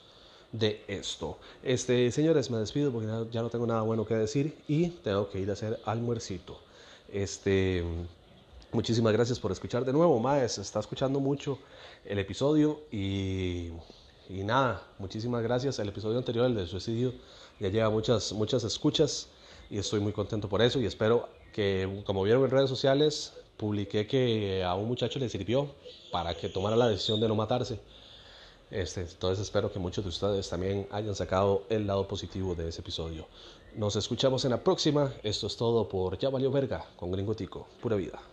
[0.53, 1.39] de esto.
[1.63, 5.41] Este, señores, me despido porque ya no tengo nada bueno que decir y tengo que
[5.41, 6.59] ir a hacer almuercito.
[7.11, 7.83] Este,
[8.71, 10.59] muchísimas gracias por escuchar de nuevo, Maes.
[10.59, 11.59] Está escuchando mucho
[12.05, 13.71] el episodio y,
[14.29, 15.79] y nada, muchísimas gracias.
[15.79, 17.15] El episodio anterior, el del suicidio,
[17.59, 19.29] ya lleva muchas, muchas escuchas
[19.71, 24.07] y estoy muy contento por eso y espero que, como vieron en redes sociales, publiqué
[24.07, 25.69] que a un muchacho le sirvió
[26.11, 27.79] para que tomara la decisión de no matarse.
[28.73, 32.81] Este, entonces espero que muchos de ustedes también hayan sacado el lado positivo de ese
[32.81, 33.27] episodio.
[33.77, 35.13] Nos escuchamos en la próxima.
[35.23, 37.67] Esto es todo por Ya Valió Verga con Gringotico.
[37.83, 38.32] Pura vida.